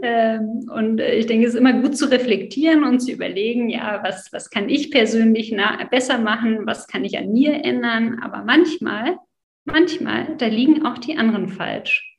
Ähm, 0.00 0.68
und 0.74 1.00
ich 1.00 1.26
denke, 1.26 1.46
es 1.46 1.54
ist 1.54 1.60
immer 1.60 1.72
gut 1.72 1.96
zu 1.96 2.10
reflektieren 2.10 2.84
und 2.84 3.00
zu 3.00 3.12
überlegen, 3.12 3.68
ja, 3.68 4.00
was, 4.02 4.32
was 4.32 4.48
kann 4.48 4.68
ich 4.68 4.90
persönlich 4.90 5.56
besser 5.90 6.18
machen, 6.18 6.66
was 6.66 6.86
kann 6.86 7.04
ich 7.04 7.18
an 7.18 7.32
mir 7.32 7.64
ändern. 7.64 8.20
Aber 8.20 8.44
manchmal, 8.44 9.18
manchmal, 9.64 10.36
da 10.38 10.46
liegen 10.46 10.86
auch 10.86 10.98
die 10.98 11.16
anderen 11.16 11.48
falsch 11.48 12.16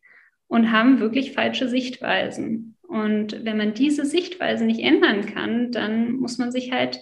und 0.47 0.71
haben 0.71 0.99
wirklich 0.99 1.31
falsche 1.31 1.69
Sichtweisen. 1.69 2.75
Und 2.87 3.45
wenn 3.45 3.57
man 3.57 3.73
diese 3.73 4.05
Sichtweise 4.05 4.65
nicht 4.65 4.81
ändern 4.81 5.25
kann, 5.25 5.71
dann 5.71 6.13
muss 6.13 6.37
man 6.37 6.51
sich 6.51 6.71
halt 6.71 6.99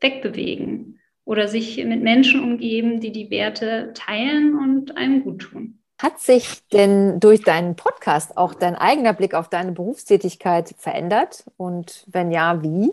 wegbewegen 0.00 0.98
oder 1.24 1.48
sich 1.48 1.82
mit 1.84 2.02
Menschen 2.02 2.42
umgeben, 2.42 3.00
die 3.00 3.12
die 3.12 3.30
Werte 3.30 3.92
teilen 3.94 4.54
und 4.54 4.96
einem 4.96 5.22
gut 5.22 5.42
tun. 5.42 5.77
Hat 5.98 6.20
sich 6.20 6.66
denn 6.68 7.18
durch 7.18 7.42
deinen 7.42 7.74
Podcast 7.74 8.36
auch 8.36 8.54
dein 8.54 8.76
eigener 8.76 9.12
Blick 9.12 9.34
auf 9.34 9.48
deine 9.48 9.72
Berufstätigkeit 9.72 10.74
verändert? 10.78 11.44
Und 11.56 12.04
wenn 12.06 12.30
ja, 12.30 12.62
wie? 12.62 12.92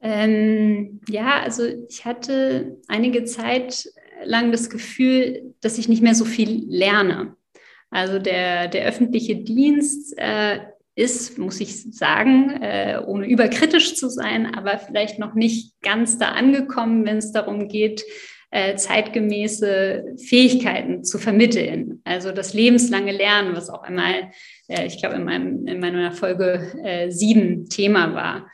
Ähm, 0.00 1.00
ja, 1.08 1.40
also 1.40 1.64
ich 1.64 2.06
hatte 2.06 2.78
einige 2.88 3.24
Zeit 3.24 3.86
lang 4.24 4.50
das 4.50 4.70
Gefühl, 4.70 5.54
dass 5.60 5.76
ich 5.76 5.88
nicht 5.88 6.02
mehr 6.02 6.14
so 6.14 6.24
viel 6.24 6.64
lerne. 6.68 7.36
Also 7.90 8.18
der, 8.18 8.68
der 8.68 8.86
öffentliche 8.86 9.36
Dienst 9.36 10.14
äh, 10.16 10.60
ist, 10.94 11.38
muss 11.38 11.60
ich 11.60 11.94
sagen, 11.94 12.62
äh, 12.62 13.02
ohne 13.06 13.26
überkritisch 13.26 13.94
zu 13.96 14.08
sein, 14.08 14.54
aber 14.54 14.78
vielleicht 14.78 15.18
noch 15.18 15.34
nicht 15.34 15.78
ganz 15.82 16.18
da 16.18 16.30
angekommen, 16.30 17.04
wenn 17.04 17.18
es 17.18 17.32
darum 17.32 17.68
geht, 17.68 18.02
äh, 18.56 18.74
zeitgemäße 18.76 20.16
Fähigkeiten 20.16 21.04
zu 21.04 21.18
vermitteln. 21.18 22.00
Also 22.04 22.32
das 22.32 22.54
lebenslange 22.54 23.12
Lernen, 23.12 23.54
was 23.54 23.68
auch 23.68 23.82
einmal, 23.82 24.30
äh, 24.68 24.86
ich 24.86 24.96
glaube, 24.98 25.16
in, 25.16 25.68
in 25.68 25.78
meiner 25.78 26.12
Folge 26.12 26.72
äh, 26.82 27.10
sieben 27.10 27.68
Thema 27.68 28.14
war. 28.14 28.50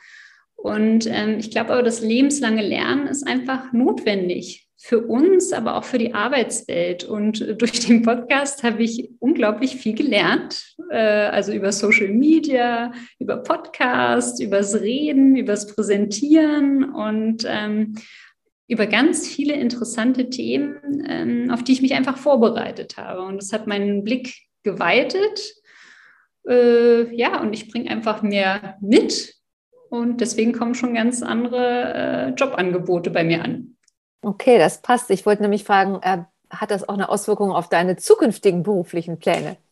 Und 0.55 1.07
ähm, 1.07 1.37
ich 1.39 1.51
glaube 1.51 1.71
aber, 1.71 1.83
das 1.83 2.01
lebenslange 2.01 2.61
Lernen 2.61 3.07
ist 3.07 3.25
einfach 3.25 3.71
notwendig 3.71 4.67
für 4.75 4.99
uns, 5.07 5.53
aber 5.53 5.77
auch 5.77 5.85
für 5.85 5.99
die 5.99 6.13
Arbeitswelt. 6.13 7.05
Und 7.05 7.61
durch 7.61 7.79
den 7.79 8.01
Podcast 8.01 8.63
habe 8.63 8.83
ich 8.83 9.09
unglaublich 9.19 9.77
viel 9.77 9.95
gelernt. 9.95 10.75
Äh, 10.89 10.97
also 10.97 11.53
über 11.53 11.71
Social 11.71 12.09
Media, 12.09 12.91
über 13.19 13.37
Podcast, 13.37 14.41
übers 14.41 14.81
Reden, 14.81 15.37
übers 15.37 15.73
Präsentieren 15.73 16.83
und 16.93 17.45
ähm, 17.47 17.95
über 18.67 18.87
ganz 18.87 19.27
viele 19.27 19.53
interessante 19.53 20.29
Themen, 20.29 21.03
ähm, 21.07 21.51
auf 21.51 21.63
die 21.63 21.73
ich 21.73 21.81
mich 21.81 21.93
einfach 21.93 22.17
vorbereitet 22.17 22.97
habe. 22.97 23.21
Und 23.21 23.37
das 23.41 23.51
hat 23.53 23.67
meinen 23.67 24.03
Blick 24.03 24.35
geweitet. 24.63 25.55
Äh, 26.47 27.13
ja, 27.15 27.41
und 27.41 27.53
ich 27.53 27.69
bringe 27.71 27.89
einfach 27.89 28.21
mehr 28.21 28.77
mit. 28.81 29.35
Und 29.89 30.21
deswegen 30.21 30.53
kommen 30.53 30.75
schon 30.75 30.95
ganz 30.95 31.21
andere 31.21 31.93
äh, 31.93 32.29
Jobangebote 32.29 33.11
bei 33.11 33.23
mir 33.23 33.43
an. 33.43 33.75
Okay, 34.21 34.57
das 34.57 34.81
passt. 34.81 35.11
Ich 35.11 35.25
wollte 35.25 35.41
nämlich 35.43 35.65
fragen, 35.65 35.99
äh, 36.01 36.23
hat 36.49 36.71
das 36.71 36.87
auch 36.87 36.93
eine 36.93 37.09
Auswirkung 37.09 37.51
auf 37.51 37.69
deine 37.69 37.97
zukünftigen 37.97 38.63
beruflichen 38.63 39.19
Pläne? 39.19 39.57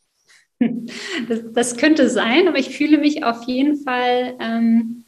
Das, 1.28 1.40
das 1.54 1.78
könnte 1.78 2.08
sein, 2.08 2.48
aber 2.48 2.60
ich 2.60 2.78
fühle 2.78 3.00
mich 3.00 3.24
auf 3.24 3.46
jeden 3.46 3.84
Fall 3.84 4.36
ähm, 4.40 5.01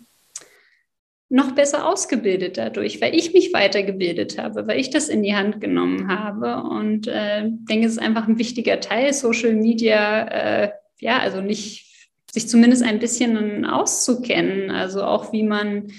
noch 1.34 1.54
besser 1.54 1.88
ausgebildet 1.88 2.60
dadurch, 2.60 3.02
weil 3.02 3.15
ich 3.15 3.34
mich 3.34 3.54
weitergebildet 3.54 4.38
habe, 4.38 4.67
weil 4.67 4.80
ich 4.80 4.91
das 4.91 5.10
in 5.10 5.24
die 5.24 5.36
Hand 5.36 5.60
genommen 5.60 6.08
habe. 6.08 6.62
Und 6.69 7.08
äh, 7.08 7.50
denke, 7.67 7.88
es 7.88 7.93
ist 7.93 8.02
einfach 8.02 8.28
ein 8.28 8.38
wichtiger 8.38 8.80
Teil 8.80 9.12
Social 9.13 9.54
Media, 9.54 10.28
äh, 10.28 10.72
ja, 11.00 11.17
also 11.17 11.41
nicht 11.41 12.08
sich 12.32 12.48
zumindest 12.48 12.84
ein 12.84 13.00
bisschen 13.00 13.65
auszukennen, 13.65 14.69
also 14.69 15.04
auch 15.04 15.34
wie 15.34 15.41
man 15.41 15.91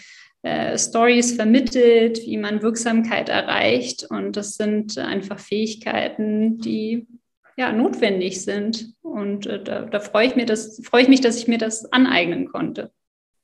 äh, 0.42 0.78
Stories 0.78 1.34
vermittelt, 1.34 2.20
wie 2.24 2.36
man 2.36 2.62
Wirksamkeit 2.62 3.28
erreicht. 3.28 4.06
Und 4.08 4.36
das 4.36 4.54
sind 4.54 4.96
einfach 4.98 5.40
Fähigkeiten, 5.40 6.58
die 6.58 7.08
ja 7.56 7.72
notwendig 7.72 8.40
sind. 8.40 8.94
Und 9.02 9.46
äh, 9.46 9.60
da, 9.60 9.82
da 9.82 9.98
freue 9.98 10.28
ich, 10.28 10.36
mir 10.36 10.46
freue 10.84 11.02
ich 11.02 11.08
mich, 11.08 11.22
dass 11.22 11.38
ich 11.38 11.48
mir 11.48 11.58
das 11.58 11.92
aneignen 11.92 12.46
konnte. 12.46 12.92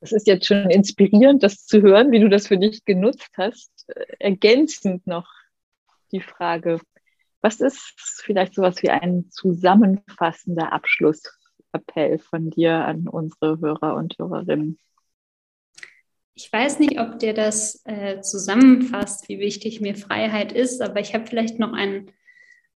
Es 0.00 0.12
ist 0.12 0.26
jetzt 0.26 0.46
schon 0.46 0.70
inspirierend, 0.70 1.42
das 1.42 1.66
zu 1.66 1.82
hören, 1.82 2.10
wie 2.10 2.20
du 2.20 2.28
das 2.28 2.46
für 2.46 2.56
dich 2.56 2.84
genutzt 2.84 3.30
hast. 3.36 3.70
Ergänzend 4.18 5.06
noch 5.06 5.28
die 6.10 6.20
Frage, 6.20 6.80
was 7.42 7.60
ist 7.60 7.94
vielleicht 8.24 8.54
sowas 8.54 8.82
wie 8.82 8.90
ein 8.90 9.30
zusammenfassender 9.30 10.72
Abschlussappell 10.72 12.18
von 12.18 12.50
dir 12.50 12.74
an 12.84 13.08
unsere 13.08 13.60
Hörer 13.60 13.94
und 13.94 14.18
Hörerinnen? 14.18 14.78
Ich 16.34 16.50
weiß 16.52 16.78
nicht, 16.78 16.98
ob 16.98 17.18
dir 17.18 17.34
das 17.34 17.82
äh, 17.84 18.20
zusammenfasst, 18.20 19.28
wie 19.28 19.38
wichtig 19.38 19.80
mir 19.80 19.94
Freiheit 19.94 20.52
ist, 20.52 20.80
aber 20.80 21.00
ich 21.00 21.14
habe 21.14 21.26
vielleicht 21.26 21.58
noch 21.58 21.72
einen, 21.72 22.10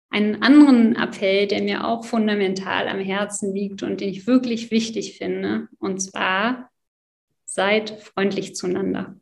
einen 0.09 0.43
anderen 0.43 0.97
Appell, 0.97 1.47
der 1.47 1.63
mir 1.63 1.87
auch 1.87 2.05
fundamental 2.05 2.89
am 2.89 3.01
Herzen 3.01 3.55
liegt 3.55 3.83
und 3.83 4.01
den 4.01 4.09
ich 4.09 4.27
wirklich 4.27 4.71
wichtig 4.71 5.19
finde. 5.19 5.69
Und 5.79 6.01
zwar, 6.01 6.70
seid 7.53 7.91
freundlich 8.01 8.55
zueinander. 8.55 9.21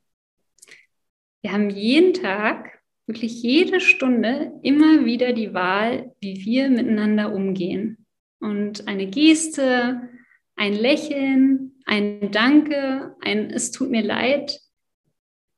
Wir 1.40 1.52
haben 1.52 1.70
jeden 1.70 2.12
Tag, 2.12 2.82
wirklich 3.06 3.42
jede 3.42 3.80
Stunde 3.80 4.52
immer 4.62 5.06
wieder 5.06 5.32
die 5.32 5.54
Wahl, 5.54 6.14
wie 6.20 6.44
wir 6.44 6.68
miteinander 6.68 7.32
umgehen. 7.32 8.04
Und 8.38 8.86
eine 8.86 9.06
Geste, 9.06 10.10
ein 10.56 10.74
Lächeln, 10.74 11.80
ein 11.86 12.30
Danke, 12.30 13.16
ein 13.20 13.50
Es 13.50 13.70
tut 13.70 13.90
mir 13.90 14.02
leid, 14.02 14.60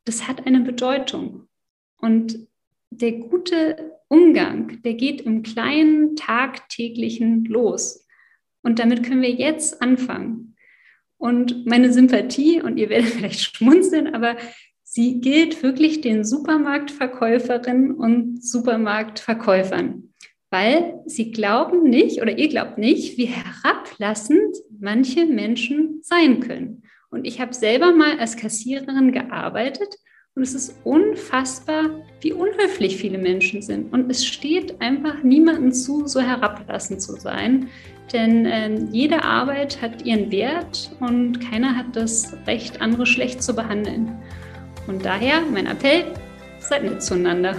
das 0.04 0.28
hat 0.28 0.46
eine 0.46 0.60
Bedeutung. 0.60 1.48
Und 1.96 2.46
der 2.90 3.12
gute 3.12 3.98
Umgang, 4.06 4.80
der 4.82 4.94
geht 4.94 5.22
im 5.22 5.42
kleinen 5.42 6.14
tagtäglichen 6.14 7.44
los. 7.46 8.06
Und 8.62 8.78
damit 8.78 9.02
können 9.02 9.22
wir 9.22 9.32
jetzt 9.32 9.82
anfangen. 9.82 10.49
Und 11.20 11.66
meine 11.66 11.92
Sympathie, 11.92 12.62
und 12.62 12.78
ihr 12.78 12.88
werdet 12.88 13.10
vielleicht 13.10 13.40
schmunzeln, 13.40 14.14
aber 14.14 14.36
sie 14.82 15.20
gilt 15.20 15.62
wirklich 15.62 16.00
den 16.00 16.24
Supermarktverkäuferinnen 16.24 17.92
und 17.92 18.42
Supermarktverkäufern, 18.42 20.14
weil 20.48 20.98
sie 21.04 21.30
glauben 21.30 21.82
nicht 21.82 22.22
oder 22.22 22.38
ihr 22.38 22.48
glaubt 22.48 22.78
nicht, 22.78 23.18
wie 23.18 23.26
herablassend 23.26 24.56
manche 24.80 25.26
Menschen 25.26 26.00
sein 26.02 26.40
können. 26.40 26.84
Und 27.10 27.26
ich 27.26 27.38
habe 27.38 27.52
selber 27.52 27.92
mal 27.92 28.18
als 28.18 28.38
Kassiererin 28.38 29.12
gearbeitet 29.12 29.94
und 30.36 30.42
es 30.42 30.54
ist 30.54 30.76
unfassbar, 30.84 31.90
wie 32.20 32.32
unhöflich 32.32 32.96
viele 32.96 33.18
Menschen 33.18 33.62
sind. 33.62 33.92
Und 33.92 34.10
es 34.10 34.24
steht 34.24 34.80
einfach 34.80 35.22
niemandem 35.22 35.72
zu, 35.72 36.06
so 36.06 36.20
herablassend 36.20 37.02
zu 37.02 37.16
sein. 37.16 37.68
Denn 38.12 38.46
äh, 38.46 38.74
jede 38.90 39.22
Arbeit 39.22 39.82
hat 39.82 40.04
ihren 40.04 40.30
Wert 40.30 40.90
und 41.00 41.40
keiner 41.40 41.76
hat 41.76 41.94
das 41.94 42.32
Recht, 42.46 42.80
andere 42.80 43.06
schlecht 43.06 43.42
zu 43.42 43.54
behandeln. 43.54 44.16
Und 44.86 45.04
daher 45.04 45.42
mein 45.52 45.66
Appell, 45.66 46.04
seid 46.60 46.84
nett 46.84 47.02
zueinander. 47.02 47.56